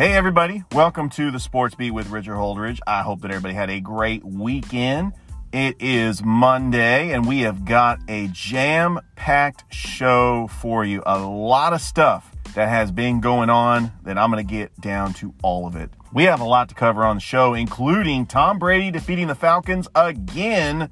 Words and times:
Hey, 0.00 0.14
everybody. 0.14 0.64
Welcome 0.72 1.10
to 1.10 1.30
the 1.30 1.38
Sports 1.38 1.74
Beat 1.74 1.90
with 1.90 2.08
Richard 2.08 2.36
Holdridge. 2.36 2.80
I 2.86 3.02
hope 3.02 3.20
that 3.20 3.30
everybody 3.30 3.52
had 3.52 3.68
a 3.68 3.80
great 3.80 4.24
weekend. 4.24 5.12
It 5.52 5.76
is 5.78 6.24
Monday, 6.24 7.12
and 7.12 7.28
we 7.28 7.40
have 7.40 7.66
got 7.66 7.98
a 8.08 8.28
jam 8.28 9.00
packed 9.14 9.64
show 9.70 10.46
for 10.46 10.86
you. 10.86 11.02
A 11.04 11.18
lot 11.18 11.74
of 11.74 11.82
stuff 11.82 12.34
that 12.54 12.70
has 12.70 12.90
been 12.90 13.20
going 13.20 13.50
on 13.50 13.92
that 14.04 14.16
I'm 14.16 14.30
going 14.30 14.42
to 14.42 14.50
get 14.50 14.74
down 14.80 15.12
to 15.14 15.34
all 15.42 15.66
of 15.66 15.76
it. 15.76 15.90
We 16.14 16.24
have 16.24 16.40
a 16.40 16.44
lot 16.44 16.70
to 16.70 16.74
cover 16.74 17.04
on 17.04 17.16
the 17.16 17.20
show, 17.20 17.52
including 17.52 18.24
Tom 18.24 18.58
Brady 18.58 18.90
defeating 18.90 19.26
the 19.26 19.34
Falcons 19.34 19.86
again, 19.94 20.88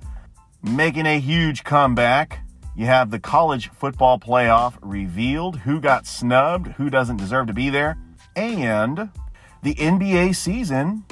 making 0.63 1.07
a 1.07 1.19
huge 1.19 1.65
comeback. 1.65 2.41
You 2.77 2.85
have 2.85 3.11
the 3.11 3.19
college 3.19 3.71
football 3.71 4.19
playoff 4.19 4.75
revealed, 4.83 5.61
who 5.61 5.81
got 5.81 6.07
snubbed, 6.07 6.73
who 6.73 6.91
doesn't 6.91 7.17
deserve 7.17 7.47
to 7.47 7.55
be 7.55 7.71
there 7.71 7.97
and 8.39 9.11
the 9.63 9.75
NBA 9.75 10.35
season 10.37 11.05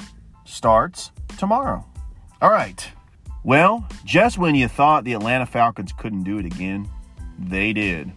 starts 0.45 1.11
tomorrow. 1.37 1.85
All 2.41 2.49
right. 2.49 2.89
Well, 3.43 3.85
just 4.05 4.37
when 4.37 4.55
you 4.55 4.67
thought 4.67 5.03
the 5.03 5.13
Atlanta 5.13 5.45
Falcons 5.45 5.91
couldn't 5.91 6.23
do 6.23 6.37
it 6.37 6.45
again, 6.45 6.89
they 7.37 7.73
did. 7.73 8.11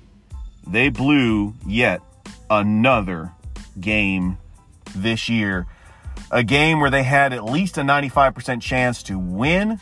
They 0.67 0.89
blew 0.89 1.55
yet 1.67 2.01
another 2.49 3.33
game 3.81 4.39
this 4.95 5.29
year. 5.29 5.67
A 6.31 6.45
game 6.45 6.81
where 6.81 6.91
they 6.91 7.03
had 7.03 7.33
at 7.33 7.45
least 7.45 7.79
a 7.79 7.83
95% 7.83 8.63
chance 8.63 9.03
to 9.05 9.19
win. 9.19 9.81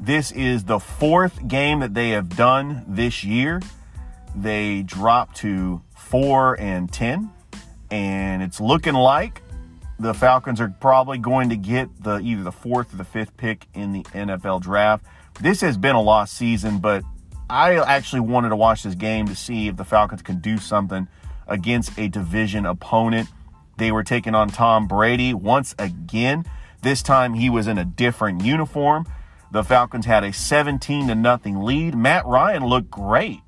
This 0.00 0.32
is 0.32 0.64
the 0.64 0.78
fourth 0.78 1.46
game 1.46 1.80
that 1.80 1.92
they 1.92 2.10
have 2.10 2.30
done 2.30 2.84
this 2.88 3.22
year. 3.22 3.60
They 4.34 4.82
dropped 4.82 5.36
to 5.38 5.82
4 5.94 6.58
and 6.58 6.90
10 6.90 7.30
and 7.92 8.42
it's 8.42 8.58
looking 8.58 8.94
like 8.94 9.42
the 9.98 10.14
Falcons 10.14 10.60
are 10.60 10.74
probably 10.80 11.18
going 11.18 11.50
to 11.50 11.56
get 11.56 11.88
the 12.02 12.18
either 12.20 12.42
the 12.42 12.50
fourth 12.50 12.92
or 12.92 12.96
the 12.96 13.04
fifth 13.04 13.36
pick 13.36 13.66
in 13.74 13.92
the 13.92 14.02
NFL 14.04 14.62
draft. 14.62 15.04
This 15.40 15.60
has 15.60 15.76
been 15.76 15.94
a 15.94 16.00
lost 16.00 16.34
season, 16.34 16.78
but 16.78 17.04
I 17.50 17.76
actually 17.76 18.20
wanted 18.20 18.48
to 18.48 18.56
watch 18.56 18.82
this 18.82 18.94
game 18.94 19.28
to 19.28 19.36
see 19.36 19.68
if 19.68 19.76
the 19.76 19.84
Falcons 19.84 20.22
can 20.22 20.40
do 20.40 20.56
something 20.56 21.06
against 21.46 21.96
a 21.98 22.08
division 22.08 22.64
opponent. 22.64 23.28
They 23.76 23.92
were 23.92 24.04
taking 24.04 24.34
on 24.34 24.48
Tom 24.48 24.88
Brady 24.88 25.34
once 25.34 25.74
again. 25.78 26.46
This 26.80 27.02
time 27.02 27.34
he 27.34 27.50
was 27.50 27.66
in 27.66 27.76
a 27.76 27.84
different 27.84 28.42
uniform. 28.42 29.06
The 29.50 29.62
Falcons 29.62 30.06
had 30.06 30.24
a 30.24 30.32
17 30.32 31.08
to 31.08 31.14
nothing 31.14 31.60
lead. 31.60 31.94
Matt 31.94 32.24
Ryan 32.24 32.64
looked 32.64 32.90
great. 32.90 33.40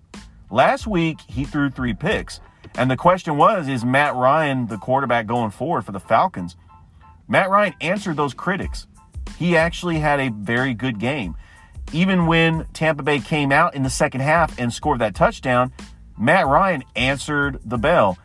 Last 0.51 0.87
week 0.87 1.19
he 1.27 1.45
threw 1.45 1.71
3 1.71 1.95
picks. 1.95 2.41
And 2.77 2.91
the 2.91 2.97
question 2.97 3.37
was, 3.37 3.69
is 3.69 3.85
Matt 3.85 4.15
Ryan 4.15 4.67
the 4.67 4.79
quarterback 4.79 5.27
going 5.27 5.51
forward 5.51 5.83
for 5.83 5.93
the 5.93 6.01
Falcons? 6.01 6.57
Matt 7.29 7.49
Ryan 7.49 7.75
answered 7.81 8.17
those 8.17 8.35
critics. 8.35 8.87
He 9.39 9.57
actually 9.57 9.99
had 9.99 10.21
a 10.21 10.31
very 10.31 10.75
good 10.75 10.99
game. 10.99 11.37
Even 11.93 12.27
when 12.27 12.67
Tampa 12.73 13.03
Bay 13.03 13.21
came 13.21 13.53
out 13.53 13.75
in 13.75 13.83
the 13.83 13.91
second 13.91 14.21
half 14.21 14.59
and 14.59 14.73
scored 14.73 14.99
that 15.01 15.15
touchdown, 15.15 15.73
Matt 16.19 16.47
Ryan 16.47 16.83
answered 16.97 17.61
the 17.65 17.79
bell 17.79 18.19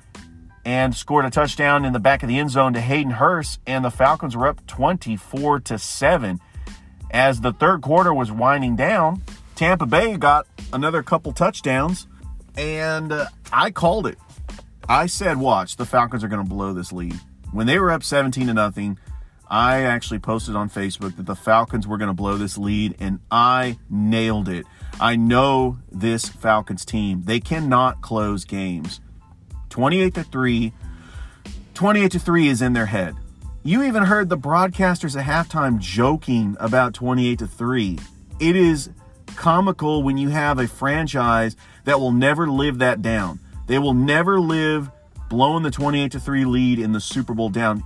and 0.66 0.96
scored 0.96 1.26
a 1.26 1.30
touchdown 1.30 1.86
in 1.86 1.94
the 1.94 2.00
back 2.00 2.24
of 2.24 2.30
the 2.30 2.38
end 2.38 2.52
zone 2.52 2.74
to 2.74 2.82
Hayden 2.82 3.12
Hurst, 3.12 3.59
and 3.66 3.84
the 3.84 3.92
Falcons 3.92 4.36
were 4.36 4.48
up 4.48 4.66
24 4.68 5.62
to 5.62 5.78
7. 5.78 6.40
As 7.12 7.42
the 7.42 7.54
third 7.54 7.82
quarter 7.82 8.14
was 8.14 8.32
winding 8.32 8.76
down, 8.76 9.24
Tampa 9.56 9.86
Bay 9.86 10.18
got 10.18 10.48
another 10.72 11.02
couple 11.02 11.32
touchdowns, 11.32 12.08
and 12.56 13.12
uh, 13.12 13.26
I 13.52 13.72
called 13.72 14.06
it. 14.06 14.18
I 14.90 15.06
said, 15.06 15.38
watch, 15.38 15.76
the 15.76 15.86
Falcons 15.86 16.24
are 16.24 16.28
going 16.28 16.44
to 16.44 16.50
blow 16.50 16.74
this 16.74 16.92
lead. 16.92 17.14
When 17.52 17.68
they 17.68 17.78
were 17.78 17.92
up 17.92 18.04
17 18.04 18.48
to 18.48 18.56
nothing, 18.56 18.98
I 19.48 19.84
actually 19.84 20.18
posted 20.18 20.56
on 20.56 20.68
Facebook 20.68 21.16
that 21.18 21.28
the 21.28 21.36
Falcons 21.36 21.88
were 21.88 22.00
going 22.00 22.10
to 22.10 22.14
blow 22.14 22.38
this 22.38 22.58
lead, 22.58 22.96
and 23.00 23.20
I 23.30 23.78
nailed 23.88 24.50
it. 24.50 24.66
I 25.00 25.16
know 25.16 25.78
this 25.92 26.28
Falcons 26.28 26.86
team. 26.86 27.22
They 27.26 27.40
cannot 27.40 28.02
close 28.02 28.46
games. 28.46 29.00
28 29.70 30.16
to 30.16 30.24
3. 30.24 30.74
28 31.76 32.12
to 32.12 32.20
3 32.20 32.48
is 32.48 32.62
in 32.64 32.74
their 32.74 32.88
head. 32.88 33.16
You 33.62 33.84
even 33.84 34.06
heard 34.06 34.30
the 34.30 34.40
broadcasters 34.40 35.16
at 35.16 35.26
halftime 35.26 35.78
joking 35.78 36.58
about 36.60 36.96
28 36.96 37.38
to 37.38 37.48
3. 37.48 38.00
It 38.40 38.56
is 38.56 38.90
comical 39.36 40.02
when 40.02 40.18
you 40.18 40.30
have 40.30 40.58
a 40.58 40.68
franchise 40.68 41.56
that 41.84 42.00
will 42.00 42.12
never 42.12 42.50
live 42.50 42.80
that 42.80 43.04
down. 43.04 43.40
They 43.69 43.78
will 43.78 43.94
never 43.94 44.40
live 44.40 44.90
blowing 45.30 45.62
the 45.62 45.69
28 45.69 46.13
to 46.13 46.19
3 46.19 46.44
lead 46.44 46.80
in 46.80 46.91
the 46.91 47.00
Super 47.00 47.35
Bowl 47.35 47.50
down. 47.50 47.84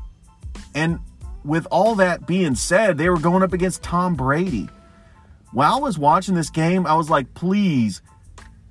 And 0.73 0.99
with 1.43 1.67
all 1.71 1.95
that 1.95 2.25
being 2.25 2.55
said, 2.55 2.97
they 2.97 3.09
were 3.09 3.19
going 3.19 3.43
up 3.43 3.51
against 3.51 3.83
Tom 3.83 4.15
Brady. 4.15 4.69
While 5.51 5.73
I 5.73 5.79
was 5.79 5.99
watching 5.99 6.35
this 6.35 6.49
game, 6.49 6.87
I 6.87 6.95
was 6.95 7.09
like, 7.09 7.33
please 7.33 8.01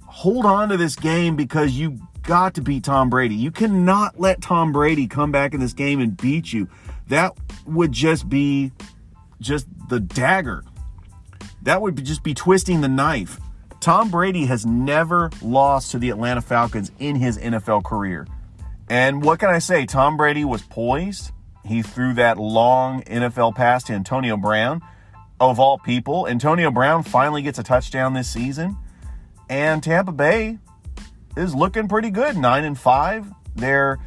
hold 0.06 0.46
on 0.46 0.70
to 0.70 0.78
this 0.78 0.96
game 0.96 1.36
because 1.36 1.72
you 1.72 2.00
got 2.22 2.54
to 2.54 2.62
beat 2.62 2.84
Tom 2.84 3.10
Brady. 3.10 3.34
You 3.34 3.50
cannot 3.50 4.18
let 4.18 4.40
Tom 4.40 4.72
Brady 4.72 5.06
come 5.06 5.30
back 5.30 5.52
in 5.52 5.60
this 5.60 5.74
game 5.74 6.00
and 6.00 6.16
beat 6.16 6.50
you. 6.50 6.66
That 7.08 7.36
would 7.66 7.92
just 7.92 8.26
be 8.30 8.72
just 9.38 9.66
the 9.90 10.00
dagger. 10.00 10.64
That 11.60 11.82
would 11.82 12.02
just 12.02 12.22
be 12.22 12.32
twisting 12.32 12.80
the 12.80 12.88
knife. 12.88 13.38
Tom 13.82 14.12
Brady 14.12 14.46
has 14.46 14.64
never 14.64 15.28
lost 15.42 15.90
to 15.90 15.98
the 15.98 16.10
Atlanta 16.10 16.40
Falcons 16.40 16.92
in 17.00 17.16
his 17.16 17.36
NFL 17.36 17.82
career. 17.82 18.28
And 18.88 19.24
what 19.24 19.40
can 19.40 19.50
I 19.50 19.58
say? 19.58 19.86
Tom 19.86 20.16
Brady 20.16 20.44
was 20.44 20.62
poised. 20.62 21.32
He 21.66 21.82
threw 21.82 22.14
that 22.14 22.38
long 22.38 23.02
NFL 23.02 23.56
pass 23.56 23.82
to 23.84 23.92
Antonio 23.92 24.36
Brown. 24.36 24.82
Of 25.40 25.58
all 25.58 25.78
people, 25.78 26.28
Antonio 26.28 26.70
Brown 26.70 27.02
finally 27.02 27.42
gets 27.42 27.58
a 27.58 27.64
touchdown 27.64 28.14
this 28.14 28.30
season. 28.30 28.76
And 29.50 29.82
Tampa 29.82 30.12
Bay 30.12 30.58
is 31.36 31.52
looking 31.52 31.88
pretty 31.88 32.10
good. 32.10 32.36
9 32.36 32.64
and 32.64 32.78
5. 32.78 33.26
They're 33.56 33.98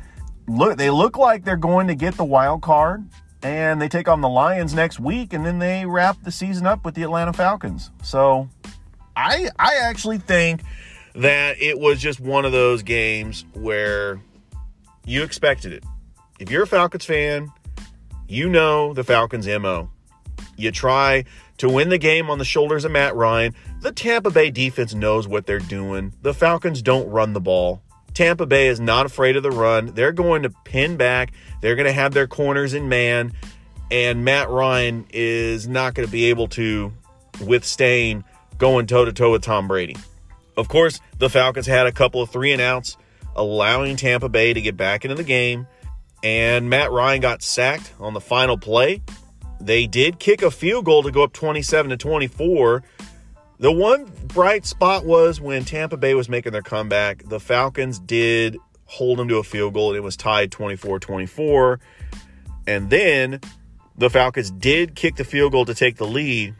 look 0.48 0.78
they 0.78 0.90
look 0.90 1.18
like 1.18 1.44
they're 1.44 1.58
going 1.58 1.88
to 1.88 1.96
get 1.96 2.16
the 2.16 2.24
wild 2.24 2.62
card 2.62 3.04
and 3.46 3.80
they 3.80 3.88
take 3.88 4.08
on 4.08 4.22
the 4.22 4.30
Lions 4.30 4.74
next 4.74 5.00
week 5.00 5.34
and 5.34 5.46
then 5.46 5.60
they 5.60 5.86
wrap 5.86 6.24
the 6.24 6.32
season 6.32 6.66
up 6.66 6.84
with 6.84 6.96
the 6.96 7.04
Atlanta 7.04 7.32
Falcons. 7.32 7.92
So, 8.02 8.50
I 9.16 9.50
I 9.58 9.76
actually 9.76 10.18
think 10.18 10.62
that 11.16 11.62
it 11.62 11.80
was 11.80 12.02
just 12.02 12.20
one 12.20 12.46
of 12.46 12.52
those 12.52 12.84
games 12.84 13.46
where 13.54 14.20
you 15.06 15.24
expected 15.24 15.74
it. 15.74 15.84
If 16.40 16.52
you're 16.52 16.64
a 16.64 16.68
Falcons 16.68 17.06
fan, 17.06 17.52
you 18.28 18.50
know 18.50 18.94
the 18.94 19.04
Falcons 19.04 19.48
MO. 19.48 19.90
You 20.58 20.72
try 20.72 21.26
to 21.58 21.70
win 21.70 21.90
the 21.90 21.98
game 21.98 22.30
on 22.30 22.38
the 22.38 22.46
shoulders 22.46 22.86
of 22.86 22.92
Matt 22.92 23.16
Ryan. 23.16 23.54
The 23.82 23.92
Tampa 23.92 24.32
Bay 24.32 24.52
defense 24.52 24.94
knows 24.94 25.28
what 25.28 25.46
they're 25.46 25.60
doing. 25.60 26.14
The 26.22 26.34
Falcons 26.34 26.82
don't 26.82 27.10
run 27.10 27.34
the 27.34 27.42
ball. 27.42 27.82
Tampa 28.14 28.46
Bay 28.46 28.68
is 28.68 28.80
not 28.80 29.06
afraid 29.06 29.36
of 29.36 29.44
the 29.44 29.52
run. 29.52 29.88
They're 29.88 30.14
going 30.14 30.44
to 30.44 30.50
pin 30.50 30.98
back. 30.98 31.34
They're 31.62 31.76
going 31.76 31.86
to 31.86 31.94
have 31.94 32.14
their 32.14 32.28
corners 32.28 32.74
in 32.74 32.90
man. 32.90 33.34
And 33.92 34.26
Matt 34.26 34.50
Ryan 34.50 35.06
is 35.12 35.68
not 35.68 35.94
going 35.94 36.08
to 36.08 36.12
be 36.12 36.26
able 36.26 36.48
to 36.50 36.94
withstand 37.46 38.24
going 38.58 38.88
toe 38.88 39.06
to 39.06 39.14
toe 39.14 39.32
with 39.32 39.44
Tom 39.44 39.68
Brady. 39.68 39.96
Of 40.58 40.68
course, 40.68 41.00
the 41.18 41.30
Falcons 41.30 41.66
had 41.66 41.88
a 41.88 41.92
couple 41.92 42.22
of 42.22 42.30
three 42.30 42.54
and 42.54 42.62
outs, 42.62 42.98
allowing 43.36 43.98
Tampa 43.98 44.30
Bay 44.30 44.54
to 44.54 44.62
get 44.62 44.78
back 44.78 45.04
into 45.04 45.16
the 45.16 45.24
game. 45.24 45.68
And 46.24 46.70
Matt 46.70 46.92
Ryan 46.92 47.22
got 47.22 47.44
sacked 47.44 47.94
on 48.00 48.14
the 48.14 48.22
final 48.22 48.58
play. 48.58 49.02
They 49.60 49.88
did 49.88 50.20
kick 50.20 50.42
a 50.42 50.52
field 50.52 50.86
goal 50.86 51.04
to 51.04 51.12
go 51.12 51.24
up 51.24 51.34
27 51.34 51.92
to 51.92 51.98
24. 51.98 52.84
The 53.60 53.72
one 53.72 54.12
bright 54.28 54.66
spot 54.66 55.06
was 55.06 55.40
when 55.40 55.64
Tampa 55.66 55.98
Bay 55.98 56.14
was 56.14 56.28
making 56.28 56.52
their 56.52 56.62
comeback. 56.62 57.24
The 57.28 57.40
Falcons 57.40 58.00
did 58.00 58.58
hold 58.86 59.18
them 59.18 59.28
to 59.30 59.38
a 59.38 59.44
field 59.44 59.74
goal, 59.74 59.90
and 59.90 59.98
it 59.98 60.02
was 60.02 60.18
tied 60.18 60.52
24 60.52 61.00
24. 61.00 61.80
And 62.68 62.90
then 62.90 63.40
the 63.98 64.10
Falcons 64.10 64.52
did 64.52 64.96
kick 64.96 65.16
the 65.16 65.24
field 65.24 65.52
goal 65.52 65.66
to 65.66 65.74
take 65.74 65.98
the 65.98 66.08
lead. 66.08 66.56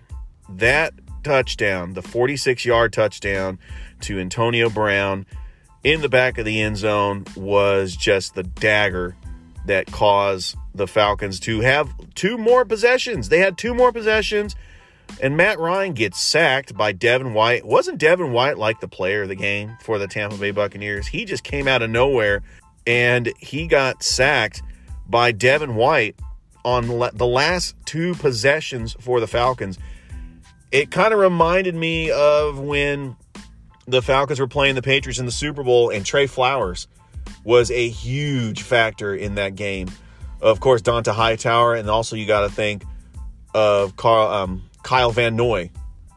That 0.50 0.94
touchdown, 1.26 1.94
the 1.94 2.02
46 2.02 2.64
yard 2.66 2.94
touchdown 2.94 3.60
to 4.02 4.20
Antonio 4.20 4.70
Brown 4.70 5.26
in 5.84 6.02
the 6.02 6.10
back 6.10 6.38
of 6.38 6.46
the 6.46 6.62
end 6.62 6.78
zone, 6.78 7.26
was 7.36 7.96
just 7.96 8.36
the 8.36 8.44
dagger 8.44 9.16
that 9.66 9.92
caused 9.92 10.56
the 10.74 10.88
Falcons 10.88 11.40
to 11.42 11.62
have 11.62 11.90
two 12.14 12.38
more 12.38 12.64
possessions. 12.64 13.30
They 13.30 13.40
had 13.40 13.58
two 13.58 13.74
more 13.74 13.92
possessions, 13.92 14.56
and 15.22 15.36
Matt 15.36 15.60
Ryan 15.60 15.94
gets 15.94 16.22
sacked 16.22 16.76
by 16.76 16.92
Devin 16.92 17.34
White. 17.34 17.66
Wasn't 17.66 17.98
Devin 17.98 18.32
White 18.32 18.58
like 18.58 18.80
the 18.80 18.88
player 18.88 19.24
of 19.24 19.30
the 19.30 19.36
game 19.36 19.76
for 19.82 19.98
the 19.98 20.08
Tampa 20.08 20.38
Bay 20.38 20.52
Buccaneers? 20.52 21.08
He 21.08 21.26
just 21.26 21.44
came 21.44 21.68
out 21.68 21.82
of 21.82 21.90
nowhere 21.90 22.44
and 22.88 23.34
he 23.40 23.68
got 23.68 24.04
sacked 24.04 24.62
by 25.08 25.32
Devin 25.32 25.76
White 25.76 26.16
on 26.64 26.88
the 26.88 27.28
last 27.28 27.76
two 27.86 28.16
possessions 28.16 28.96
for 29.00 29.20
the 29.20 29.28
Falcons. 29.28 29.78
It 30.76 30.92
kind 30.92 31.14
of 31.14 31.20
reminded 31.22 31.74
me 31.74 32.12
of 32.12 32.60
when 32.60 33.16
the 33.88 34.02
Falcons 34.02 34.42
were 34.42 34.48
playing 34.48 34.76
the 34.76 34.82
Patriots 34.82 35.20
in 35.20 35.26
the 35.26 35.32
Super 35.32 35.64
Bowl 35.64 35.90
and 35.90 36.06
Trey 36.06 36.28
Flowers 36.28 36.90
was 37.46 37.72
a 37.72 37.88
huge 37.88 38.62
factor 38.62 39.16
in 39.16 39.36
that 39.36 39.56
game. 39.56 39.90
Of 40.42 40.60
course, 40.60 40.82
Dont'a 40.82 41.14
Hightower, 41.14 41.76
and 41.76 41.90
also 41.90 42.18
you 42.18 42.26
got 42.26 42.42
to 42.42 42.50
think 42.50 42.84
of 43.54 43.96
Carl, 43.96 44.28
um, 44.28 44.64
Kyle 44.84 45.12
Van 45.12 45.38
Noy. 45.38 45.72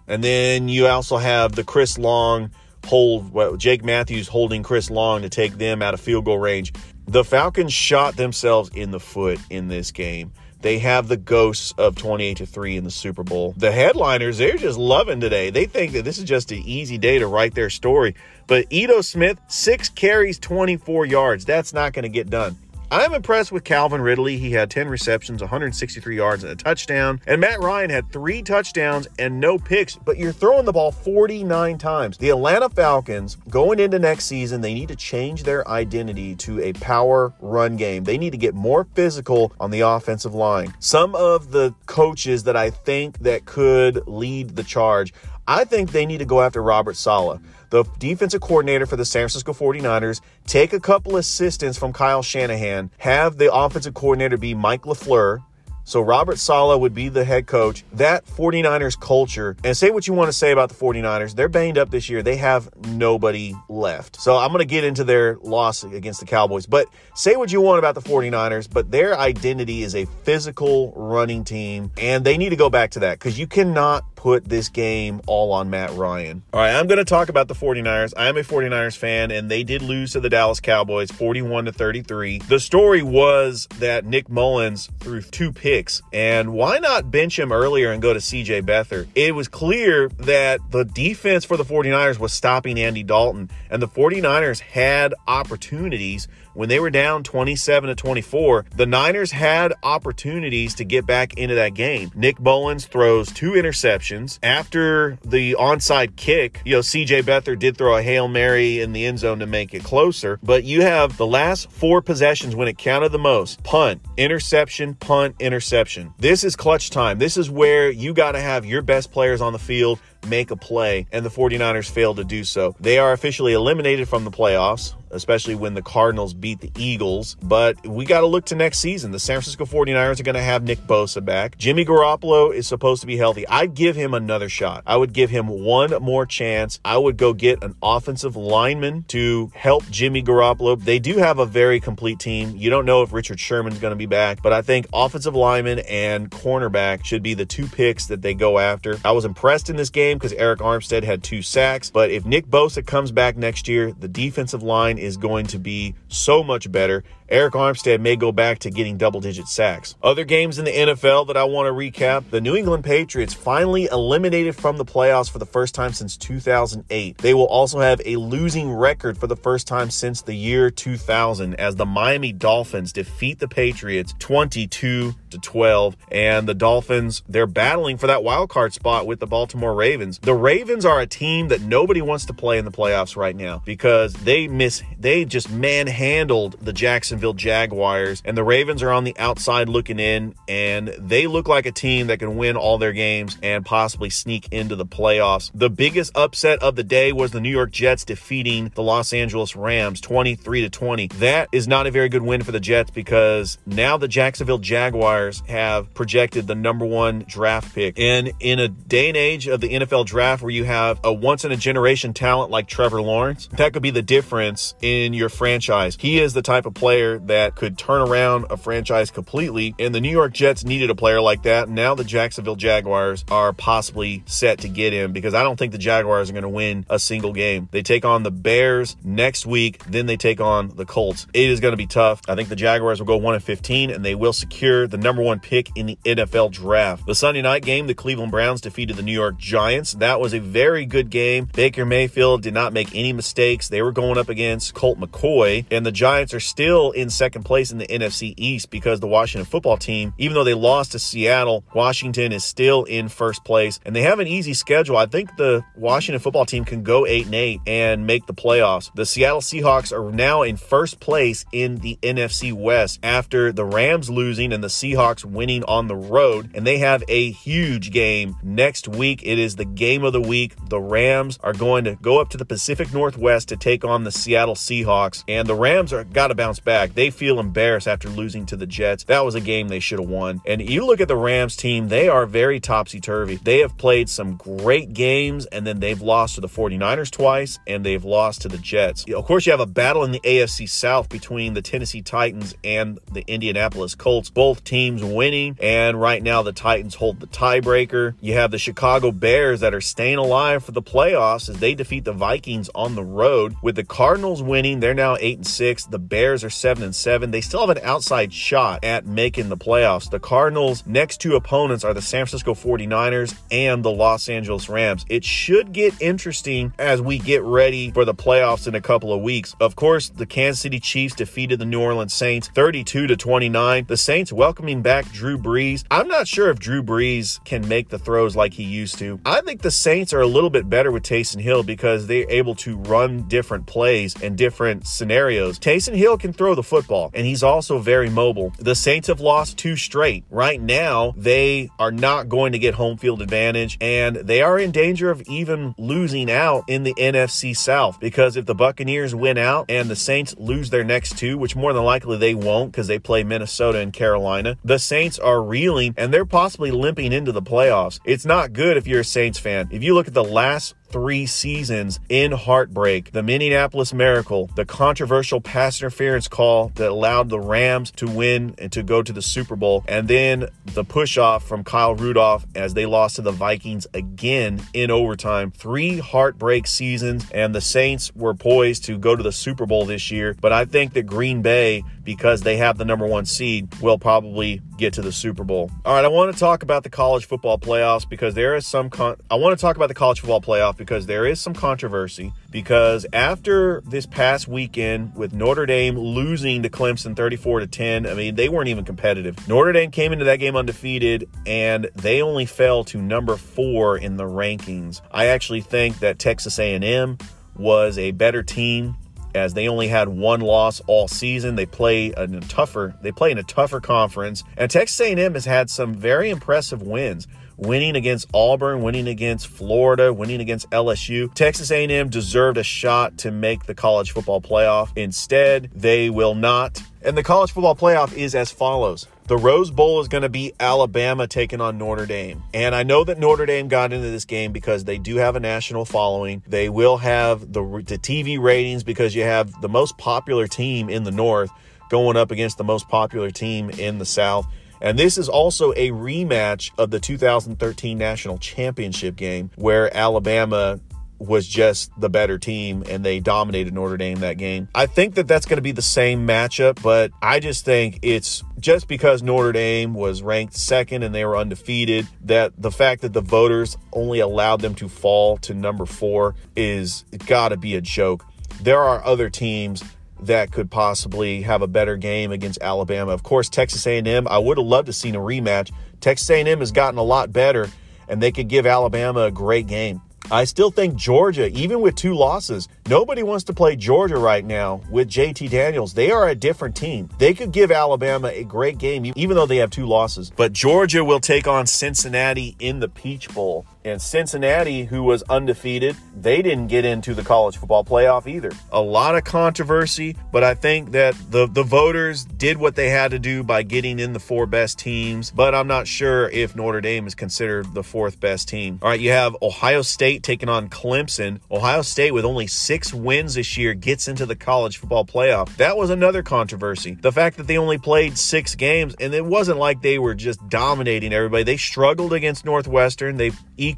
And 0.09 0.25
then 0.25 0.69
you 0.69 0.89
also 0.89 1.19
have 1.19 1.53
the 1.53 1.63
Chris 1.63 1.97
Long 1.97 2.51
hold, 2.85 3.33
well, 3.33 3.57
Jake 3.57 3.85
Matthews 3.85 4.27
holding 4.27 4.65
Chris 4.65 4.91
Long 4.91 5.23
to 5.23 5.29
take 5.29 5.53
them 5.53 5.83
out 5.83 5.95
of 5.95 6.01
field 6.01 6.25
goal 6.25 6.41
range. 6.41 6.73
The 7.07 7.23
Falcons 7.23 7.73
shot 7.73 8.17
themselves 8.17 8.71
in 8.75 8.91
the 8.91 8.99
foot 8.99 9.39
in 9.51 9.69
this 9.69 9.93
game. 9.93 10.33
They 10.61 10.79
have 10.81 11.09
the 11.09 11.17
ghosts 11.17 11.73
of 11.79 11.95
28 11.95 12.39
to 12.39 12.47
3 12.47 12.77
in 12.77 12.85
the 12.85 12.91
Super 12.91 13.23
Bowl. 13.23 13.55
The 13.57 13.71
headliners, 13.71 14.39
they're 14.39 14.57
just 14.57 14.79
loving 14.79 15.21
today. 15.21 15.51
They 15.51 15.67
think 15.67 15.93
that 15.93 16.05
this 16.05 16.19
is 16.19 16.25
just 16.25 16.51
an 16.51 16.59
easy 16.59 16.99
day 16.99 17.19
to 17.19 17.27
write 17.27 17.55
their 17.55 17.71
story. 17.71 18.15
But 18.49 18.67
Ito 18.71 19.03
Smith, 19.03 19.41
six 19.47 19.89
carries, 19.89 20.39
24 20.39 21.07
yards. 21.07 21.45
That's 21.45 21.73
not 21.73 21.93
going 21.93 22.03
to 22.03 22.09
get 22.09 22.29
done. 22.29 22.57
I'm 22.91 23.13
impressed 23.13 23.53
with 23.53 23.65
Calvin 23.65 24.01
Ridley. 24.01 24.39
He 24.39 24.53
had 24.53 24.71
10 24.71 24.89
receptions, 24.89 25.43
163 25.43 26.17
yards, 26.17 26.43
and 26.43 26.51
a 26.51 26.57
touchdown. 26.57 27.21
And 27.27 27.39
Matt 27.39 27.61
Ryan 27.61 27.91
had 27.91 28.11
three 28.11 28.41
touchdowns 28.41 29.07
and 29.19 29.39
no 29.39 29.59
picks, 29.59 29.97
but 29.97 30.17
you're 30.17 30.33
throwing 30.33 30.65
the 30.65 30.73
ball 30.73 30.91
49 30.91 31.77
times. 31.77 32.17
The 32.17 32.31
Atlanta 32.31 32.71
Falcons, 32.71 33.37
going 33.51 33.79
into 33.79 33.99
next 33.99 34.25
season, 34.25 34.63
they 34.63 34.73
need 34.73 34.89
to 34.89 34.97
change 34.97 35.43
their 35.43 35.69
identity 35.69 36.35
to 36.37 36.63
a 36.63 36.73
power 36.73 37.35
run 37.41 37.77
game. 37.77 38.05
They 38.05 38.17
need 38.17 38.31
to 38.31 38.39
get 38.39 38.55
more 38.55 38.85
physical 38.95 39.53
on 39.61 39.71
the 39.71 39.81
offensive 39.81 40.35
line. 40.35 40.73
Some 40.79 41.15
of 41.15 41.51
the 41.51 41.75
coaches 41.85 42.45
that 42.45 42.57
I 42.57 42.71
think 42.71 43.19
that 43.19 43.45
could 43.45 44.07
lead 44.09 44.57
the 44.57 44.65
charge, 44.65 45.13
I 45.47 45.65
think 45.65 45.93
they 45.93 46.07
need 46.07 46.19
to 46.19 46.25
go 46.25 46.41
after 46.41 46.63
Robert 46.63 46.97
Saleh 46.97 47.39
the 47.71 47.85
defensive 47.99 48.41
coordinator 48.41 48.87
for 48.87 48.97
the 48.97 49.05
San 49.05 49.23
Francisco 49.23 49.53
49ers, 49.53 50.21
take 50.47 50.73
a 50.73 50.81
couple 50.81 51.17
assistants 51.17 51.79
from 51.79 51.93
Kyle 51.93 52.23
Shanahan, 52.23 52.91
have 52.99 53.39
the 53.39 53.53
offensive 53.53 53.95
coordinator 53.95 54.37
be 54.37 54.55
Mike 54.55 54.83
LaFleur, 54.83 55.43
so 55.89 56.03
Robert 56.03 56.39
Saleh 56.39 56.79
would 56.79 56.93
be 56.93 57.09
the 57.09 57.25
head 57.25 57.47
coach. 57.47 57.83
That 57.95 58.27
49ers 58.27 59.01
culture, 59.01 59.57
and 59.65 59.75
say 59.75 59.91
what 59.91 60.07
you 60.07 60.13
want 60.13 60.29
to 60.29 60.35
say 60.35 60.51
about 60.51 60.69
the 60.69 60.75
49ers, 60.75 61.35
they're 61.35 61.49
banged 61.49 61.79
up 61.79 61.91
this 61.91 62.11
year. 62.11 62.23
They 62.23 62.37
have 62.37 62.69
nobody 62.89 63.55
left. 63.71 64.21
So 64.21 64.37
I'm 64.37 64.49
going 64.49 64.59
to 64.59 64.67
get 64.67 64.85
into 64.85 65.03
their 65.03 65.39
loss 65.39 65.85
against 65.85 66.21
the 66.21 66.27
Cowboys. 66.27 66.67
But 66.67 66.89
say 67.15 67.37
what 67.37 67.51
you 67.51 67.63
want 67.63 67.79
about 67.79 67.95
the 67.95 68.03
49ers, 68.03 68.69
but 68.71 68.91
their 68.91 69.19
identity 69.19 69.83
is 69.83 69.95
a 69.95 70.05
physical 70.25 70.93
running 70.95 71.43
team, 71.43 71.91
and 71.97 72.23
they 72.23 72.37
need 72.37 72.51
to 72.51 72.57
go 72.57 72.69
back 72.69 72.91
to 72.91 73.01
that 73.01 73.19
because 73.19 73.39
you 73.39 73.47
cannot 73.47 74.15
put 74.19 74.47
this 74.47 74.69
game 74.69 75.21
all 75.29 75.53
on 75.53 75.71
Matt 75.71 75.95
Ryan. 75.95 76.43
All 76.53 76.59
right, 76.59 76.75
I'm 76.75 76.89
going 76.89 76.99
to 76.99 77.05
talk 77.05 77.29
about 77.29 77.47
the 77.47 77.55
49ers. 77.55 78.13
I 78.17 78.27
am 78.27 78.37
a 78.37 78.41
49ers 78.41 78.97
fan, 78.97 79.31
and 79.31 79.49
they 79.49 79.63
did 79.63 79.81
lose 79.81 80.11
to 80.13 80.21
the 80.21 80.29
Dallas 80.29 80.59
Cowboys 80.59 81.13
41 81.13 81.67
to 81.67 81.73
33. 81.73 82.39
The 82.39 82.59
story 82.59 83.01
was 83.01 83.69
that 83.79 84.05
Nick 84.07 84.29
Mullens 84.29 84.91
threw 84.99 85.23
two 85.23 85.53
picks, 85.53 86.03
and 86.13 86.53
why 86.53 86.81
not 86.81 87.13
bench 87.13 87.39
him 87.39 87.53
earlier 87.53 87.93
and 87.93 88.03
go 88.03 88.13
to 88.13 88.19
CJ 88.19 88.63
Beathard? 88.63 89.07
It 89.15 89.37
was 89.37 89.47
clear 89.47 90.09
that 90.19 90.69
the 90.73 90.85
defense 90.85 91.45
for 91.45 91.57
the 91.57 91.65
49ers 91.65 92.19
was 92.19 92.33
stopping 92.33 92.77
Andy 92.77 93.05
Dalton, 93.05 93.49
and 93.71 93.81
the 93.81 93.89
49ers 93.89 94.59
had 94.59 95.15
opportunities 95.29 96.27
when 96.59 96.69
they 96.69 96.81
were 96.81 96.91
down 96.91 97.23
27 97.23 97.87
to 97.87 97.95
24, 97.95 98.65
the 98.75 98.85
Niners 98.85 99.31
had 99.31 99.73
opportunities 99.85 100.75
to 100.75 100.85
get 100.85 101.07
back 101.07 101.35
into 101.35 101.55
that 101.55 101.75
game. 101.75 102.11
Nick 102.17 102.41
Mullens 102.41 102.85
throws 102.85 103.31
two 103.31 103.53
interceptions 103.53 104.41
after 104.43 105.17
the 105.25 105.55
onside 105.57 106.17
kick. 106.17 106.61
You 106.65 106.73
know, 106.73 106.81
CJ 106.81 107.23
Beathard 107.23 107.61
did 107.61 107.77
throw 107.77 107.97
a 107.97 108.03
Hail 108.03 108.27
Mary 108.27 108.81
in 108.81 108.93
the 108.93 109.07
end 109.07 109.21
zone 109.21 109.39
to 109.39 109.47
make 109.47 109.73
it 109.73 109.85
closer, 109.85 110.41
but 110.43 110.65
you 110.65 110.83
have 110.83 111.17
the 111.17 111.29
last 111.29 111.71
four 111.71 112.03
possessions 112.03 112.57
when 112.57 112.67
it 112.67 112.77
counted 112.77 113.13
the 113.13 113.21
most 113.21 113.63
punt, 113.63 114.03
interception, 114.17 114.97
punt, 114.97 115.37
interception. 115.39 116.13
This 116.19 116.43
is 116.43 116.57
clutch 116.57 116.91
time. 116.91 117.21
This 117.21 117.37
is 117.37 117.49
where 117.49 117.89
you 117.89 118.13
got 118.13 118.33
to 118.33 118.41
have 118.41 118.67
your 118.67 118.83
best 118.83 119.13
players 119.13 119.41
on 119.41 119.53
the 119.53 119.61
field 119.61 120.01
make 120.29 120.51
a 120.51 120.57
play, 120.57 121.07
and 121.13 121.25
the 121.25 121.31
49ers 121.31 121.91
failed 121.91 122.19
to 122.19 122.25
do 122.25 122.45
so. 122.45 122.75
They 122.81 122.99
are 122.99 123.13
officially 123.13 123.53
eliminated 123.53 124.09
from 124.09 124.25
the 124.25 124.31
playoffs 124.31 124.95
especially 125.11 125.55
when 125.55 125.75
the 125.75 125.83
Cardinals 125.83 126.35
beat 126.35 126.61
the 126.61 126.71
Eagles. 126.77 127.37
But 127.43 127.87
we 127.87 128.05
got 128.05 128.21
to 128.21 128.27
look 128.27 128.47
to 128.47 128.55
next 128.55 128.79
season. 128.79 129.11
The 129.11 129.19
San 129.19 129.37
Francisco 129.37 129.65
49ers 129.65 130.21
are 130.21 130.23
going 130.23 130.35
to 130.35 130.43
have 130.43 130.63
Nick 130.63 130.81
Bosa 130.81 131.25
back. 131.25 131.57
Jimmy 131.59 131.85
Garoppolo 131.85 132.55
is 132.55 132.67
supposed 132.67 133.01
to 133.01 133.07
be 133.07 133.17
healthy. 133.17 133.47
I'd 133.49 133.75
give 133.75 133.97
him 133.97 134.15
another 134.15 134.49
shot. 134.49 134.83
I 134.87 134.97
would 134.97 135.13
give 135.13 135.31
him 135.31 135.49
one 135.49 135.91
more 136.03 136.27
chance. 136.27 136.81
I 136.85 136.99
would 136.99 137.17
go 137.17 137.33
get 137.33 137.63
an 137.63 137.75
offensive 137.83 138.37
lineman 138.37 139.05
to 139.09 139.51
help 139.55 139.89
Jimmy 139.91 140.23
Garoppolo. 140.23 140.83
They 140.83 140.99
do 140.99 141.19
have 141.19 141.39
a 141.39 141.47
very 141.47 141.81
complete 141.81 142.19
team. 142.19 142.57
You 142.57 142.71
don't 142.71 142.87
know 142.87 143.03
if 143.03 143.13
Richard 143.13 143.41
Sherman's 143.41 143.79
going 143.79 143.93
to 143.93 143.97
be 143.97 144.07
back, 144.07 144.43
but 144.43 144.53
I 144.53 144.63
think 144.63 144.87
offensive 144.93 145.35
lineman 145.35 145.81
and 145.81 146.31
cornerback 146.31 147.05
should 147.05 147.23
be 147.23 147.35
the 147.35 147.47
two 147.47 147.67
picks 147.67 148.07
that 148.07 148.23
they 148.23 148.35
go 148.35 148.59
after. 148.59 148.99
I 149.05 149.13
was 149.13 149.25
impressed 149.25 149.71
in 149.71 149.77
this 149.77 149.91
game 149.91 150.18
because 150.19 150.33
Arik 150.35 150.59
Armstead 150.59 151.05
had 151.05 151.23
two 151.23 151.43
sacks, 151.43 151.91
but 151.91 152.11
if 152.11 152.25
Nick 152.25 152.47
Bosa 152.47 152.85
comes 152.85 153.13
back 153.13 153.37
next 153.37 153.69
year, 153.69 153.93
the 153.93 154.09
defensive 154.09 154.63
line 154.63 154.99
is 154.99 155.17
going 155.17 155.47
to 155.49 155.59
be 155.59 155.95
so 156.09 156.43
much 156.43 156.71
better. 156.71 157.05
Arik 157.31 157.51
Armstead 157.51 158.01
may 158.01 158.17
go 158.17 158.33
back 158.33 158.59
to 158.61 158.71
getting 158.71 158.97
double 158.97 159.21
digit 159.21 159.49
sacks. 159.49 159.95
Other 160.03 160.25
games 160.25 160.59
in 160.59 160.65
the 160.65 160.71
NFL 160.71 161.27
that 161.27 161.37
I 161.37 161.45
want 161.45 161.67
to 161.67 161.73
recap 161.73 162.31
the 162.31 162.41
New 162.41 162.57
England 162.57 162.85
Patriots 162.85 163.35
finally 163.35 163.85
eliminated 163.85 164.57
from 164.57 164.79
the 164.79 164.85
playoffs 164.85 165.31
for 165.31 165.39
the 165.39 165.45
first 165.45 165.75
time 165.75 165.93
since 165.93 166.17
2008. 166.17 167.19
They 167.19 167.35
will 167.35 167.47
also 167.47 167.81
have 167.81 168.01
a 168.07 168.17
losing 168.17 168.73
record 168.73 169.19
for 169.19 169.27
the 169.27 169.37
first 169.37 169.67
time 169.67 169.91
since 169.91 170.23
the 170.23 170.35
year 170.35 170.71
2000 170.71 171.55
as 171.57 171.77
the 171.77 171.85
Miami 171.85 172.33
Dolphins 172.33 172.95
defeat 172.95 173.41
the 173.41 173.49
Patriots 173.49 174.15
22 174.19 175.15
to 175.31 175.39
12. 175.39 175.97
And 176.11 176.49
the 176.49 176.55
Dolphins, 176.55 177.23
they're 177.29 177.47
battling 177.47 177.99
for 177.99 178.07
that 178.07 178.25
wild 178.25 178.51
card 178.51 178.73
spot 178.73 179.07
with 179.07 179.21
the 179.21 179.27
Baltimore 179.27 179.75
Ravens. 179.75 180.19
The 180.19 180.35
Ravens 180.35 180.85
are 180.85 181.01
a 181.01 181.07
team 181.07 181.49
that 181.49 181.61
nobody 181.61 182.01
wants 182.01 182.27
to 182.27 182.33
play 182.33 182.59
in 182.59 182.65
the 182.65 182.71
playoffs 182.71 183.17
right 183.17 183.37
now 183.37 183.63
because 183.65 184.13
they 184.15 184.49
miss, 184.49 184.83
they 184.99 185.25
just 185.25 185.51
manhandled 185.51 186.57
the 186.61 186.73
Jacksonville 186.73 187.35
Jaguars, 187.35 188.23
and 188.25 188.37
the 188.37 188.45
Ravens 188.45 188.83
are 188.83 188.91
on 188.91 189.05
the 189.05 189.19
outside 189.19 189.69
looking 189.69 189.99
in, 189.99 190.35
and 190.49 190.89
they 190.99 191.27
look 191.27 191.49
like 191.49 191.67
a 191.67 191.73
team 191.73 192.09
that 192.09 192.19
can 192.19 192.37
win 192.37 192.57
all 192.57 192.79
their 192.79 192.93
games 192.93 193.37
and 193.43 193.65
possibly 193.65 194.11
sneak 194.11 194.49
into 194.53 194.77
the 194.77 194.87
playoffs. 194.87 195.51
The 195.55 195.71
biggest 195.71 196.17
upset 196.17 196.63
of 196.63 196.77
the 196.77 196.85
day 196.85 197.13
was 197.13 197.31
the 197.31 197.41
New 197.41 197.51
York 197.51 197.71
Jets 197.71 198.05
defeating 198.05 198.73
the 198.75 198.83
Los 198.83 199.13
Angeles 199.13 199.57
Rams 199.57 200.01
23 200.01 200.63
to 200.63 200.71
20. 200.71 201.09
That 201.09 201.49
is 201.53 201.69
not 201.69 201.87
a 201.87 201.91
very 201.91 202.09
good 202.09 202.23
win 202.23 202.43
for 202.43 202.53
the 202.53 202.61
Jets 202.61 202.91
because 202.91 203.59
now 203.67 203.97
the 203.97 204.09
Jacksonville 204.09 204.59
Jaguars 204.59 205.18
have 205.49 205.93
projected 205.95 206.47
the 206.47 206.55
number 206.55 206.85
one 206.85 207.25
draft 207.27 207.75
pick. 207.75 207.99
And 207.99 208.33
in 208.41 208.59
a 208.59 208.69
day 208.69 209.09
and 209.09 209.17
age 209.17 209.47
of 209.47 209.61
the 209.61 209.71
NFL 209.71 210.07
draft 210.07 210.43
where 210.43 210.51
you 210.51 210.65
have 210.65 211.01
a 211.05 211.13
once 211.13 211.45
in 211.45 211.53
a 211.53 211.57
generation 211.57 212.13
talent 212.13 212.51
like 212.51 212.69
Trevor 212.69 213.01
Lawrence, 213.01 213.49
that 213.53 213.73
could 213.73 213.83
be 213.83 213.91
the 213.91 214.03
difference 214.03 214.75
in 214.83 215.15
your 215.15 215.29
franchise. 215.29 215.97
He 215.99 216.21
is 216.21 216.35
the 216.35 216.43
type 216.43 216.67
of 216.67 216.75
player 216.75 216.89
player 216.89 217.19
that 217.19 217.55
could 217.55 217.79
turn 217.79 218.01
around 218.01 218.47
a 218.51 218.57
franchise 218.57 219.11
completely. 219.11 219.75
And 219.79 219.95
the 219.95 220.01
New 220.01 220.11
York 220.11 220.33
Jets 220.33 220.65
needed 220.65 220.91
a 220.91 220.95
player 220.95 221.21
like 221.21 221.43
that. 221.43 221.69
Now 221.69 221.95
the 221.95 222.03
Jacksonville 222.03 222.57
Jaguars 222.57 223.25
are 223.31 223.53
possibly 223.53 224.23
set 224.27 224.61
to 224.61 224.69
get 224.69 224.93
him 224.93 225.13
because 225.13 225.35
I 225.35 225.43
don't 225.43 225.59
think 225.59 225.73
the 225.73 225.79
Jaguars 225.79 226.31
are 226.31 226.33
going 226.33 226.43
to 226.43 226.49
win 226.49 226.87
a 226.89 226.99
single 226.99 227.33
game. 227.33 227.69
They 227.71 227.83
take 227.83 228.05
on 228.05 228.23
the 228.23 228.31
Bears 228.31 228.97
next 229.05 229.47
week, 229.47 229.85
then 229.85 230.07
they 230.07 230.17
take 230.17 230.41
on 230.41 230.75
the 230.77 230.87
Colts. 230.87 231.27
It 231.33 231.51
is 231.51 231.61
going 231.61 231.73
to 231.73 231.77
be 231.77 231.87
tough. 231.87 232.23
I 232.29 232.35
think 232.35 232.49
the 232.49 232.57
Jaguars 232.57 233.01
will 233.01 233.07
go 233.07 233.17
1 233.17 233.35
and 233.35 233.45
15 233.45 233.91
and 233.91 234.05
they 234.05 234.15
will 234.15 234.33
secure 234.33 234.87
the 234.87 234.99
number 235.09 235.23
one 235.23 235.41
pick 235.41 235.75
in 235.75 235.87
the 235.87 235.99
NFL 236.05 236.53
draft. 236.53 237.07
The 237.07 237.15
Sunday 237.15 237.41
night 237.41 237.65
game, 237.65 237.87
the 237.87 237.95
Cleveland 237.95 238.31
Browns 238.31 238.61
defeated 238.61 238.99
the 238.99 239.03
New 239.03 239.13
York 239.13 239.39
Giants. 239.39 239.95
That 239.95 240.21
was 240.21 240.35
a 240.35 240.39
very 240.39 240.85
good 240.85 241.09
game. 241.09 241.49
Baker 241.55 241.87
Mayfield 241.87 242.43
did 242.43 242.53
not 242.53 242.75
make 242.75 242.95
any 242.95 243.15
mistakes. 243.15 243.71
They 243.71 243.81
were 243.81 243.91
going 243.91 244.19
up 244.19 244.29
against 244.29 244.75
Colt 244.75 245.01
McCoy, 245.01 245.65
and 245.71 245.87
the 245.87 245.93
Giants 245.93 246.35
are 246.35 246.41
still 246.41 246.91
in 246.91 247.09
second 247.09 247.45
place 247.45 247.73
in 247.73 247.79
the 247.79 247.87
NFC 247.87 248.35
East 248.37 248.69
because 248.69 249.01
the 249.01 249.07
Washington 249.07 249.47
football 249.47 249.79
team, 249.79 250.13
even 250.19 250.35
though 250.35 250.45
they 250.45 250.53
lost 250.53 250.93
to 250.93 250.99
Seattle, 250.99 251.65
Washington 251.75 252.31
is 252.33 252.45
still 252.45 252.85
in 252.85 253.09
first 253.09 253.45
place, 253.45 253.81
and 253.87 253.97
they 253.97 254.03
have 254.03 254.19
an 254.19 254.27
easy 254.27 254.53
schedule. 254.53 254.99
I 254.99 255.07
think 255.07 255.35
the 255.39 255.65
Washington 255.75 256.21
football 256.21 256.45
team 256.45 256.67
can 256.67 256.83
go 256.83 257.07
8 257.07 257.25
and 257.25 257.35
8 257.35 257.61
and 257.67 258.07
make 258.07 258.27
the 258.27 258.35
playoffs. 258.35 258.91
The 258.95 259.07
Seattle 259.07 259.41
Seahawks 259.41 259.91
are 259.91 260.13
now 260.13 260.43
in 260.43 260.59
first 260.59 261.01
place 261.01 261.47
in 261.51 261.77
the 261.77 261.99
NFC 262.03 262.53
West 262.53 263.01
after 263.03 263.53
the 263.53 263.65
Rams 263.65 264.11
losing 264.11 264.53
and 264.53 264.63
the 264.63 264.69
Seahawks 264.99 265.25
winning 265.25 265.63
on 265.65 265.87
the 265.87 265.95
road, 265.95 266.51
and 266.55 266.67
they 266.67 266.79
have 266.79 267.05
a 267.07 267.31
huge 267.31 267.93
game 267.93 268.37
next 268.43 268.89
week. 268.89 269.23
It 269.23 269.39
is 269.39 269.55
the 269.55 269.65
game 269.65 270.03
of 270.03 270.13
the 270.13 270.21
week. 270.21 270.57
The 270.69 270.81
Rams 270.81 271.39
are 271.43 271.53
going 271.53 271.85
to 271.85 271.95
go 271.97 272.21
up 272.21 272.31
to 272.31 272.37
the 272.37 272.45
Pacific 272.45 272.93
Northwest 272.93 273.49
to 273.49 273.57
take 273.57 273.85
on 273.85 274.03
the 274.03 274.11
Seattle 274.11 274.57
Seahawks, 274.57 275.23
and 275.29 275.47
the 275.47 275.55
Rams 275.55 275.93
are 275.93 276.03
got 276.03 276.29
to 276.29 276.35
bounce 276.35 276.59
back. 276.59 276.95
They 276.95 277.11
feel 277.11 277.39
embarrassed 277.39 277.87
after 277.87 278.09
losing 278.09 278.45
to 278.47 278.57
the 278.57 278.67
Jets. 278.67 279.05
That 279.05 279.25
was 279.25 279.37
a 279.37 279.41
game 279.41 279.69
they 279.69 279.79
should 279.79 280.01
have 280.01 280.09
won. 280.09 280.41
And 280.45 280.69
you 280.69 280.85
look 280.85 281.01
at 281.01 281.07
the 281.07 281.17
Rams 281.17 281.55
team, 281.55 281.89
they 281.89 282.09
are 282.09 282.27
very 282.27 282.59
topsy 282.59 283.01
turvy. 283.01 283.37
They 283.37 283.61
have 283.61 283.77
played 283.79 284.09
some 284.09 284.37
great 284.37 284.95
games, 284.95 285.47
and 285.47 285.65
then 285.65 285.79
they've 285.79 286.03
lost 286.03 286.35
to 286.35 286.41
the 286.41 286.49
49ers 286.49 287.13
twice, 287.13 287.61
and 287.69 287.87
they've 287.87 288.05
lost 288.05 288.43
to 288.43 288.49
the 288.49 288.59
Jets. 288.59 289.05
Of 289.09 289.25
course, 289.27 289.47
you 289.47 289.53
have 289.53 289.61
a 289.61 289.67
battle 289.67 290.03
in 290.03 290.11
the 290.11 290.21
AFC 290.21 290.69
South 290.69 291.09
between 291.09 291.55
the 291.55 291.63
Tennessee 291.63 292.03
Titans 292.03 292.57
and 292.65 292.99
the 293.13 293.25
Indianapolis 293.29 293.95
Colts, 293.95 294.29
both 294.29 294.65
teams 294.65 294.88
winning, 294.97 295.57
and 295.61 296.01
right 296.01 296.23
now 296.23 296.43
the 296.43 296.53
Titans 296.53 296.95
hold 296.97 297.21
the 297.21 297.27
tiebreaker. 297.27 298.15
You 298.21 298.35
have 298.35 298.51
the 298.51 298.59
Chicago 298.59 299.13
Bears 299.13 299.61
that 299.61 299.75
are 299.75 299.81
staying 299.81 300.19
alive 300.19 300.65
for 300.65 300.73
the 300.73 300.83
playoffs 300.83 301.49
as 301.49 301.61
they 301.61 301.75
defeat 301.75 302.05
the 302.05 302.13
Vikings 302.13 302.71
on 302.75 302.95
the 302.95 303.05
road. 303.05 303.55
With 303.63 303.77
the 303.77 303.85
Cardinals 303.85 304.43
winning, 304.43 304.81
they're 304.81 304.95
now 304.95 305.17
8 305.21 305.39
and 305.39 305.47
6. 305.47 305.87
The 305.87 305.99
Bears 305.99 306.43
are 306.45 306.51
7 306.51 306.83
and 306.83 306.95
7. 306.95 307.31
They 307.31 307.41
still 307.41 307.67
have 307.67 307.77
an 307.77 307.85
outside 307.85 308.33
shot 308.33 308.85
at 308.85 309.07
making 309.07 309.49
the 309.49 309.57
playoffs. 309.57 310.11
The 310.11 310.21
Cardinals' 310.21 310.85
next 310.87 311.21
two 311.21 311.37
opponents 311.37 311.85
are 311.85 311.95
the 311.95 312.03
San 312.03 312.27
Francisco 312.27 312.55
49ers 312.55 313.35
and 313.51 313.85
the 313.85 313.91
Los 313.91 314.29
Angeles 314.29 314.69
Rams. 314.69 315.05
It 315.09 315.25
should 315.25 315.73
get 315.73 316.01
interesting 316.01 316.73
as 316.79 317.01
we 317.01 317.19
get 317.19 317.43
ready 317.43 317.91
for 317.91 318.05
the 318.05 318.15
playoffs 318.15 318.67
in 318.67 318.75
a 318.75 318.81
couple 318.81 319.13
of 319.13 319.21
weeks. 319.21 319.55
Of 319.61 319.77
course, 319.77 320.09
the 320.09 320.27
Kansas 320.27 320.61
City 320.61 320.81
Chiefs 320.81 321.15
defeated 321.15 321.59
the 321.59 321.67
New 321.67 321.81
Orleans 321.81 322.15
Saints 322.15 322.49
32 322.49 323.07
to 323.07 323.17
29. 323.17 323.87
The 323.87 323.97
Saints 323.97 324.33
welcoming 324.33 324.78
back 324.83 325.11
Drew 325.13 325.39
Brees. 325.39 325.85
I'm 325.91 326.09
not 326.09 326.29
sure 326.29 326.51
if 326.51 326.59
Drew 326.59 326.83
Brees 326.83 327.43
can 327.45 327.67
make 327.69 327.89
the 327.89 327.99
throws 327.99 328.37
like 328.37 328.55
he 328.55 328.65
used 328.65 328.99
to. 328.99 329.21
I 329.25 329.41
think 329.41 329.63
the 329.63 329.71
Saints 329.71 330.13
are 330.13 330.21
a 330.21 330.27
little 330.27 330.51
bit 330.51 330.69
better 330.69 330.91
with 330.91 331.03
Taysom 331.03 331.41
Hill 331.41 331.63
because 331.63 332.07
they're 332.07 332.31
able 332.31 332.55
to 332.57 332.77
run 332.77 333.29
different 333.29 333.67
plays 333.67 334.15
and 334.23 334.37
different 334.37 334.87
scenarios. 334.87 335.59
Taysom 335.59 335.95
Hill 335.95 336.19
can 336.19 336.33
throw 336.33 336.55
the 336.55 336.63
football 336.63 337.11
and 337.15 337.27
he's 337.27 337.43
also 337.43 337.79
very 337.79 338.11
mobile. 338.11 338.53
The 338.59 338.75
Saints 338.75 339.09
have 339.09 339.21
lost 339.21 339.59
two 339.59 339.77
straight. 339.77 340.25
Right 340.31 340.61
now, 340.61 341.15
they 341.17 341.71
are 341.79 341.93
not 341.93 342.29
going 342.29 342.53
to 342.53 342.59
get 342.59 342.75
home 342.75 342.97
field 342.97 343.23
advantage 343.23 343.79
and 343.81 344.17
they 344.17 344.43
are 344.43 344.59
in 344.59 344.71
danger 344.71 345.11
of 345.11 345.23
even 345.23 345.75
losing 345.79 346.31
out 346.31 346.65
in 346.69 346.83
the 346.83 346.95
NFC 346.95 347.57
South 347.57 348.01
because 348.01 348.37
if 348.37 348.47
the 348.47 348.55
Buccaneers 348.55 349.15
win 349.15 349.39
out 349.39 349.67
and 349.69 349.89
the 349.89 349.97
Saints 349.97 350.35
lose 350.39 350.71
their 350.71 350.85
next 350.85 351.19
two, 351.19 351.39
which 351.39 351.57
more 351.57 351.73
than 351.73 351.85
likely 351.85 352.17
they 352.17 352.35
won't 352.35 352.73
because 352.73 352.87
they 352.87 352.99
play 352.99 353.25
Minnesota 353.25 353.79
and 353.79 353.93
Carolina, 353.93 354.57
the 354.69 354.79
Saints 354.79 355.19
are 355.19 355.43
reeling 355.43 355.95
and 355.97 356.13
they're 356.13 356.27
possibly 356.27 356.71
limping 356.71 357.13
into 357.13 357.33
the 357.33 357.41
playoffs. 357.41 357.99
It's 358.05 358.27
not 358.27 358.53
good 358.53 358.77
if 358.77 358.87
you're 358.87 359.01
a 359.01 359.05
Saints 359.05 359.39
fan. 359.39 359.69
If 359.71 359.83
you 359.83 359.95
look 359.95 360.09
at 360.09 360.15
the 360.15 360.23
last 360.23 360.75
three 360.91 361.27
seasons 361.27 362.01
in 362.09 362.33
heartbreak. 362.33 363.13
The 363.13 363.23
Minneapolis 363.23 363.93
Miracle, 363.93 364.51
the 364.55 364.65
controversial 364.65 365.41
pass 365.41 365.81
interference 365.81 366.29
call 366.29 366.69
that 366.77 366.91
allowed 366.91 367.29
the 367.29 367.41
Rams 367.41 367.91
to 367.93 368.09
win 368.09 368.55
and 368.59 368.73
to 368.73 368.83
go 368.83 369.03
to 369.03 369.13
the 369.13 369.23
Super 369.23 369.57
Bowl, 369.57 369.85
and 369.89 370.09
then 370.09 370.49
the 370.67 370.85
push 370.85 371.19
off 371.19 371.47
from 371.47 371.65
Kyle 371.65 371.95
Rudolph 371.95 372.47
as 372.55 372.75
they 372.75 372.87
lost 372.87 373.17
to 373.17 373.23
the 373.23 373.33
Vikings 373.33 373.87
again 373.95 374.61
in 374.73 374.91
overtime. 374.91 375.51
Three 375.51 375.99
heartbreak 375.99 376.67
seasons, 376.67 377.27
and 377.33 377.55
the 377.55 377.61
Saints 377.61 378.15
were 378.15 378.35
poised 378.35 378.85
to 378.85 378.99
go 378.99 379.15
to 379.15 379.23
the 379.23 379.33
Super 379.33 379.67
Bowl 379.67 379.85
this 379.85 380.11
year. 380.11 380.35
But 380.41 380.53
I 380.53 380.65
think 380.65 380.95
that 380.95 381.03
Green 381.03 381.43
Bay, 381.43 381.85
because 382.05 382.43
they 382.43 382.57
have 382.57 382.79
the 382.79 382.85
number 382.85 383.07
one 383.07 383.27
seed, 383.27 383.69
will 383.81 383.99
probably 383.99 384.63
get 384.79 384.95
to 384.95 385.03
the 385.03 385.13
Super 385.13 385.45
Bowl. 385.45 385.71
All 385.85 385.95
right, 385.95 386.05
I 386.05 386.09
want 386.09 386.33
to 386.33 386.39
talk 386.39 386.63
about 386.63 386.85
the 386.85 386.91
college 386.91 387.27
football 387.27 387.59
playoffs 387.59 388.09
because 388.09 388.35
there 388.35 388.57
is 388.57 388.67
some. 388.67 388.91
Con- 388.91 389.17
I 389.31 389.35
want 389.35 389.59
to 389.59 389.61
talk 389.61 389.77
about 389.77 389.89
the 389.89 389.95
college 389.95 390.21
football 390.21 390.41
playoff 390.41 390.78
because 390.79 391.05
there 391.07 391.27
is 391.27 391.41
some 391.41 391.53
controversy. 391.53 392.33
Because 392.51 393.05
after 393.13 393.83
this 393.83 394.07
past 394.07 394.49
weekend 394.49 395.15
with 395.15 395.35
Notre 395.35 395.67
Dame 395.67 395.99
losing 395.99 396.63
to 396.63 396.71
Clemson 396.71 397.15
34 397.15 397.61
to 397.61 397.67
10, 397.67 398.07
I 398.07 398.15
mean, 398.15 398.35
they 398.37 398.49
weren't 398.49 398.69
even 398.69 398.85
competitive. 398.85 399.47
Notre 399.47 399.73
Dame 399.73 399.91
came 399.91 400.13
into 400.13 400.25
that 400.25 400.37
game 400.37 400.57
undefeated 400.57 401.29
and 401.45 401.91
they 401.97 402.23
only 402.23 402.47
fell 402.47 402.85
to 402.85 403.03
number 403.03 403.37
4 403.37 403.99
in 403.99 404.17
the 404.17 404.25
rankings. 404.25 405.03
I 405.13 405.27
actually 405.27 405.61
think 405.61 405.99
that 405.99 406.19
Texas 406.19 406.59
A&M 406.59 407.19
was 407.57 407.99
a 407.99 408.13
better 408.13 408.43
team 408.43 408.97
as 409.35 409.55
they 409.55 409.69
only 409.69 409.89
had 409.89 410.09
one 410.09 410.41
loss 410.41 410.81
all 410.87 411.09
season. 411.09 411.57
They 411.57 411.67
play 411.67 412.13
in 412.17 412.35
a 412.35 412.41
tougher 412.41 412.95
they 413.03 413.13
play 413.13 413.31
in 413.31 413.39
a 413.39 413.43
tougher 413.43 413.81
conference, 413.81 414.45
and 414.57 414.71
Texas 414.71 415.01
A&M 415.01 415.35
has 415.35 415.45
had 415.45 415.71
some 415.71 415.95
very 415.95 416.31
impressive 416.31 416.83
wins. 416.83 417.27
Winning 417.57 417.97
against 417.97 418.29
Auburn, 418.33 418.83
winning 418.83 419.09
against 419.09 419.49
Florida, 419.49 420.13
winning 420.15 420.41
against 420.41 420.71
LSU. 420.71 421.35
Texas 421.35 421.73
A&M 421.73 422.09
deserved 422.09 422.57
a 422.57 422.63
shot 422.63 423.19
to 423.19 423.33
make 423.33 423.67
the 423.67 423.75
college 423.75 424.13
football 424.13 424.41
playoff. 424.41 424.91
Instead, 424.95 425.69
they 425.75 426.09
will 426.09 426.37
not. 426.37 426.81
And 427.03 427.19
the 427.19 427.25
college 427.25 427.51
football 427.51 427.75
playoff 427.75 428.17
is 428.17 428.37
as 428.37 428.53
follows. 428.53 429.09
The 429.29 429.37
Rose 429.37 429.71
Bowl 429.71 430.01
is 430.01 430.09
going 430.09 430.23
to 430.23 430.31
be 430.31 430.55
Alabama 430.59 431.29
taking 431.29 431.61
on 431.61 431.77
Notre 431.77 432.07
Dame. 432.07 432.43
And 432.55 432.75
I 432.75 432.83
know 432.83 433.05
that 433.05 433.19
Notre 433.19 433.45
Dame 433.45 433.69
got 433.69 433.93
into 433.93 434.09
this 434.09 434.25
game 434.25 434.53
because 434.53 434.85
they 434.85 434.97
do 434.97 435.17
have 435.17 435.37
a 435.37 435.41
national 435.41 435.85
following. 435.85 436.43
They 436.47 436.71
will 436.71 436.97
have 436.97 437.53
the, 437.53 437.61
the 437.61 437.99
TV 437.99 438.41
ratings 438.41 438.85
because 438.85 439.15
you 439.15 439.25
have 439.25 439.61
the 439.61 439.69
most 439.69 439.99
popular 439.99 440.47
team 440.47 440.89
in 440.89 441.05
the 441.05 441.11
North 441.11 441.51
going 441.91 442.17
up 442.17 442.31
against 442.31 442.57
the 442.57 442.65
most 442.65 442.89
popular 442.89 443.31
team 443.31 443.69
in 443.69 443.99
the 443.99 444.07
South. 444.07 444.47
And 444.81 444.99
this 444.99 445.19
is 445.19 445.29
also 445.29 445.73
a 445.73 445.91
rematch 445.91 446.71
of 446.79 446.91
the 446.91 446.99
2013 446.99 447.99
National 447.99 448.39
Championship 448.39 449.15
game 449.15 449.51
where 449.57 449.95
Alabama 449.95 450.81
was 451.19 451.47
just 451.47 451.91
the 452.01 452.09
better 452.09 452.39
team 452.39 452.85
and 452.89 453.05
they 453.05 453.21
dominated 453.21 453.75
Notre 453.75 453.97
Dame 453.97 454.21
that 454.21 454.39
game. 454.39 454.69
I 454.75 454.87
think 454.87 455.15
that 455.17 455.27
that's 455.27 455.47
going 455.47 455.57
to 455.57 455.63
be 455.63 455.73
the 455.73 455.83
same 455.83 456.27
matchup, 456.27 456.83
but 456.83 457.11
I 457.21 457.41
just 457.41 457.65
think 457.65 457.99
it's 458.03 458.45
just 458.61 458.89
because 458.89 459.23
Notre 459.23 459.53
Dame 459.53 459.95
was 459.95 460.23
ranked 460.23 460.55
second 460.55 461.03
and 461.03 461.15
they 461.15 461.25
were 461.25 461.37
undefeated 461.37 462.07
that 462.25 462.53
the 462.57 462.71
fact 462.71 463.03
that 463.03 463.13
the 463.13 463.21
voters 463.21 463.77
only 463.93 464.21
allowed 464.21 464.61
them 464.61 464.75
to 464.77 464.89
fall 464.89 465.37
to 465.39 465.55
number 465.55 465.87
4 465.87 466.35
is 466.57 467.05
got 467.27 467.49
to 467.49 467.57
be 467.57 467.75
a 467.75 467.81
joke. 467.81 468.25
There 468.63 468.81
are 468.81 469.05
other 469.05 469.29
teams 469.31 469.83
that 470.21 470.51
could 470.51 470.71
possibly 470.71 471.43
have 471.43 471.63
a 471.63 471.69
better 471.69 471.97
game 471.97 472.33
against 472.33 472.61
Alabama. 472.61 473.13
Of 473.13 473.23
course, 473.23 473.49
Texas 473.49 473.87
A&M, 473.87 474.27
I 474.29 474.39
would 474.39 474.59
have 474.59 474.67
loved 474.67 474.87
to 474.87 474.93
seen 474.93 475.15
a 475.15 475.21
rematch. 475.21 475.73
Texas 476.01 476.29
A&M 476.31 476.59
has 476.59 476.73
gotten 476.73 476.99
a 476.99 477.03
lot 477.03 477.33
better 477.33 477.69
and 478.09 478.23
they 478.23 478.33
could 478.33 478.49
give 478.49 478.67
Alabama 478.67 479.23
a 479.23 479.31
great 479.31 479.67
game. 479.67 480.01
I 480.31 480.45
still 480.45 480.71
think 480.71 480.95
Georgia, 480.95 481.49
even 481.49 481.81
with 481.81 481.95
two 481.95 482.15
losses, 482.15 482.69
nobody 482.87 483.23
wants 483.23 483.45
to 483.45 483.55
play 483.55 483.77
Georgia 483.77 484.19
right 484.19 484.45
now 484.45 484.83
with 484.91 485.09
JT 485.09 485.49
Daniels. 485.49 485.95
They 485.95 486.11
are 486.11 486.29
a 486.29 486.35
different 486.35 486.77
team. 486.77 487.09
They 487.17 487.33
could 487.33 487.51
give 487.51 487.71
Alabama 487.71 488.29
a 488.29 488.45
great 488.45 488.77
game, 488.77 489.11
even 489.17 489.37
though 489.37 489.47
they 489.47 489.57
have 489.57 489.71
two 489.71 489.87
losses. 489.87 490.31
But 490.37 490.53
Georgia 490.53 491.03
will 491.03 491.21
take 491.21 491.49
on 491.49 491.67
Cincinnati 491.67 492.57
in 492.59 492.81
the 492.81 492.89
Peach 492.89 493.33
Bowl. 493.33 493.65
And 493.89 494.03
Cincinnati, 494.03 494.85
who 494.85 495.03
was 495.03 495.23
undefeated, 495.25 495.97
they 496.15 496.43
didn't 496.43 496.67
get 496.67 496.85
into 496.85 497.15
the 497.15 497.23
college 497.23 497.57
football 497.57 497.85
playoff 497.85 498.27
either. 498.27 498.51
A 498.71 498.81
lot 498.81 499.17
of 499.17 499.25
controversy, 499.25 500.17
but 500.31 500.45
I 500.45 500.55
think 500.55 500.91
that 500.93 501.15
the, 501.31 501.47
the 501.47 501.63
voters 501.63 502.25
did 502.25 502.59
what 502.59 502.75
they 502.75 502.91
had 502.91 503.13
to 503.13 503.19
do 503.19 503.43
by 503.43 503.63
getting 503.63 503.99
in 503.99 504.13
the 504.13 504.21
four 504.21 504.47
best 504.47 504.79
teams. 504.79 505.31
But 505.31 505.55
I'm 505.55 505.67
not 505.67 505.87
sure 505.87 506.29
if 506.29 506.55
Notre 506.55 506.81
Dame 506.81 507.07
is 507.07 507.15
considered 507.15 507.73
the 507.73 507.83
fourth 507.83 508.21
best 508.21 508.49
team. 508.49 508.79
All 508.83 508.91
right, 508.91 509.01
you 509.01 509.11
have 509.11 509.37
Ohio 509.41 509.83
State 509.83 510.23
taking 510.23 510.49
on 510.49 510.69
Clemson. 510.69 511.41
Ohio 511.51 511.83
State, 511.83 512.13
with 512.13 512.25
only 512.25 512.47
six 512.47 512.93
wins 512.93 513.35
this 513.35 513.57
year, 513.57 513.75
gets 513.75 514.07
into 514.09 514.27
the 514.27 514.37
college 514.37 514.77
football 514.77 515.05
playoff. 515.05 515.55
That 515.57 515.77
was 515.77 515.91
another 515.91 516.23
controversy. 516.23 516.95
The 517.01 517.13
fact 517.13 517.37
that 517.39 517.47
they 517.47 517.57
only 517.57 517.79
played 517.79 518.19
six 518.19 518.55
games, 518.55 518.95
and 519.01 519.15
it 519.15 519.25
wasn't 519.25 519.59
like 519.59 519.81
they 519.81 519.99
were 519.99 520.15
just 520.15 520.47
dominating 520.49 521.13
everybody. 521.13 521.45
They 521.45 521.57
struggled 521.57 522.13
against 522.13 522.45
Northwestern. 522.45 523.17
They 523.17 523.33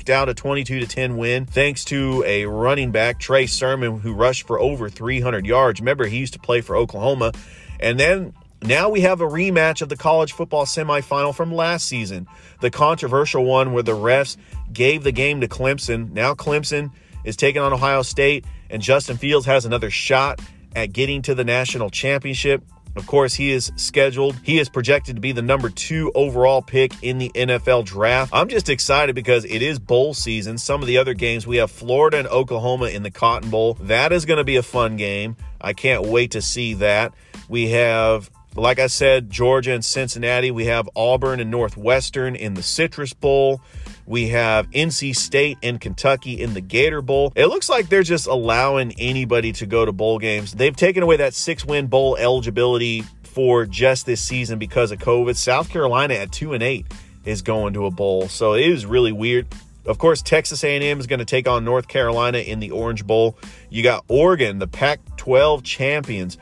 out 0.08 0.28
a 0.28 0.34
22 0.34 0.80
to 0.80 0.86
10 0.86 1.16
win 1.18 1.44
thanks 1.44 1.84
to 1.86 2.22
a 2.26 2.46
running 2.46 2.92
back, 2.92 3.18
Trey 3.18 3.46
Sermon, 3.46 3.98
who 3.98 4.14
rushed 4.14 4.46
for 4.46 4.58
over 4.58 4.88
300 4.88 5.44
yards. 5.44 5.80
Remember, 5.80 6.06
he 6.06 6.16
used 6.16 6.32
to 6.32 6.38
play 6.38 6.62
for 6.62 6.76
Oklahoma. 6.76 7.32
And 7.80 8.00
then 8.00 8.32
Now 8.62 8.90
we 8.90 9.00
have 9.00 9.22
a 9.22 9.26
rematch 9.26 9.80
of 9.80 9.88
the 9.88 9.96
college 9.96 10.32
football 10.32 10.66
semifinal 10.66 11.34
from 11.34 11.50
last 11.52 11.86
season, 11.86 12.26
the 12.60 12.70
controversial 12.70 13.44
one 13.44 13.72
where 13.72 13.82
the 13.82 13.96
refs 13.96 14.36
gave 14.70 15.02
the 15.02 15.12
game 15.12 15.40
to 15.40 15.48
Clemson. 15.48 16.12
Now 16.12 16.34
Clemson 16.34 16.92
is 17.24 17.36
taking 17.36 17.62
on 17.62 17.72
Ohio 17.72 18.02
State, 18.02 18.44
and 18.68 18.82
Justin 18.82 19.16
Fields 19.16 19.46
has 19.46 19.64
another 19.64 19.88
shot 19.88 20.40
at 20.76 20.92
getting 20.92 21.22
to 21.22 21.34
the 21.34 21.44
national 21.44 21.88
championship. 21.88 22.62
Of 22.96 23.06
course, 23.06 23.34
he 23.34 23.52
is 23.52 23.72
scheduled. 23.76 24.36
He 24.42 24.58
is 24.58 24.68
projected 24.68 25.16
to 25.16 25.20
be 25.20 25.32
the 25.32 25.42
number 25.42 25.70
two 25.70 26.10
overall 26.14 26.60
pick 26.60 26.92
in 27.02 27.18
the 27.18 27.30
NFL 27.34 27.84
draft. 27.84 28.32
I'm 28.34 28.48
just 28.48 28.68
excited 28.68 29.14
because 29.14 29.44
it 29.44 29.62
is 29.62 29.78
bowl 29.78 30.12
season. 30.12 30.58
Some 30.58 30.80
of 30.80 30.88
the 30.88 30.98
other 30.98 31.14
games, 31.14 31.46
we 31.46 31.58
have 31.58 31.70
Florida 31.70 32.18
and 32.18 32.28
Oklahoma 32.28 32.86
in 32.86 33.02
the 33.02 33.10
Cotton 33.10 33.50
Bowl. 33.50 33.74
That 33.74 34.12
is 34.12 34.24
going 34.24 34.38
to 34.38 34.44
be 34.44 34.56
a 34.56 34.62
fun 34.62 34.96
game. 34.96 35.36
I 35.60 35.72
can't 35.72 36.06
wait 36.06 36.32
to 36.32 36.42
see 36.42 36.74
that. 36.74 37.14
We 37.48 37.70
have 37.70 38.30
like 38.56 38.78
I 38.80 38.88
said, 38.88 39.30
Georgia 39.30 39.72
and 39.72 39.84
Cincinnati. 39.84 40.50
We 40.50 40.66
have 40.66 40.88
Auburn 40.96 41.40
and 41.40 41.50
Northwestern 41.50 42.34
in 42.34 42.54
the 42.54 42.62
Citrus 42.62 43.12
Bowl. 43.12 43.60
We 44.06 44.28
have 44.28 44.70
NC 44.70 45.14
State 45.14 45.58
and 45.62 45.80
Kentucky 45.80 46.40
in 46.40 46.54
the 46.54 46.60
Gator 46.60 47.02
Bowl. 47.02 47.32
It 47.36 47.46
looks 47.46 47.68
like 47.68 47.88
they're 47.88 48.02
just 48.02 48.26
allowing 48.26 48.92
anybody 48.98 49.52
to 49.52 49.66
go 49.66 49.84
to 49.84 49.92
bowl 49.92 50.18
games. 50.18 50.52
They've 50.52 50.76
taken 50.76 51.02
away 51.02 51.16
that 51.18 51.34
six 51.34 51.64
win 51.64 51.86
bowl 51.86 52.16
eligibility 52.16 53.04
for 53.22 53.66
just 53.66 54.06
this 54.06 54.20
season 54.20 54.58
because 54.58 54.90
of 54.90 54.98
COVID. 54.98 55.36
South 55.36 55.70
Carolina 55.70 56.14
at 56.14 56.32
2 56.32 56.52
and 56.52 56.62
8 56.62 56.86
is 57.24 57.42
going 57.42 57.74
to 57.74 57.86
a 57.86 57.90
bowl. 57.90 58.28
So 58.28 58.54
it 58.54 58.66
is 58.66 58.86
really 58.86 59.12
weird. 59.12 59.46
Of 59.86 59.98
course, 59.98 60.20
Texas 60.22 60.62
A&M 60.62 61.00
is 61.00 61.06
going 61.06 61.20
to 61.20 61.24
take 61.24 61.48
on 61.48 61.64
North 61.64 61.88
Carolina 61.88 62.38
in 62.38 62.60
the 62.60 62.70
Orange 62.70 63.06
Bowl. 63.06 63.38
You 63.70 63.82
got 63.82 64.04
Oregon, 64.08 64.58
the 64.58 64.66
Pac-12 64.66 65.62
champions 65.62 66.36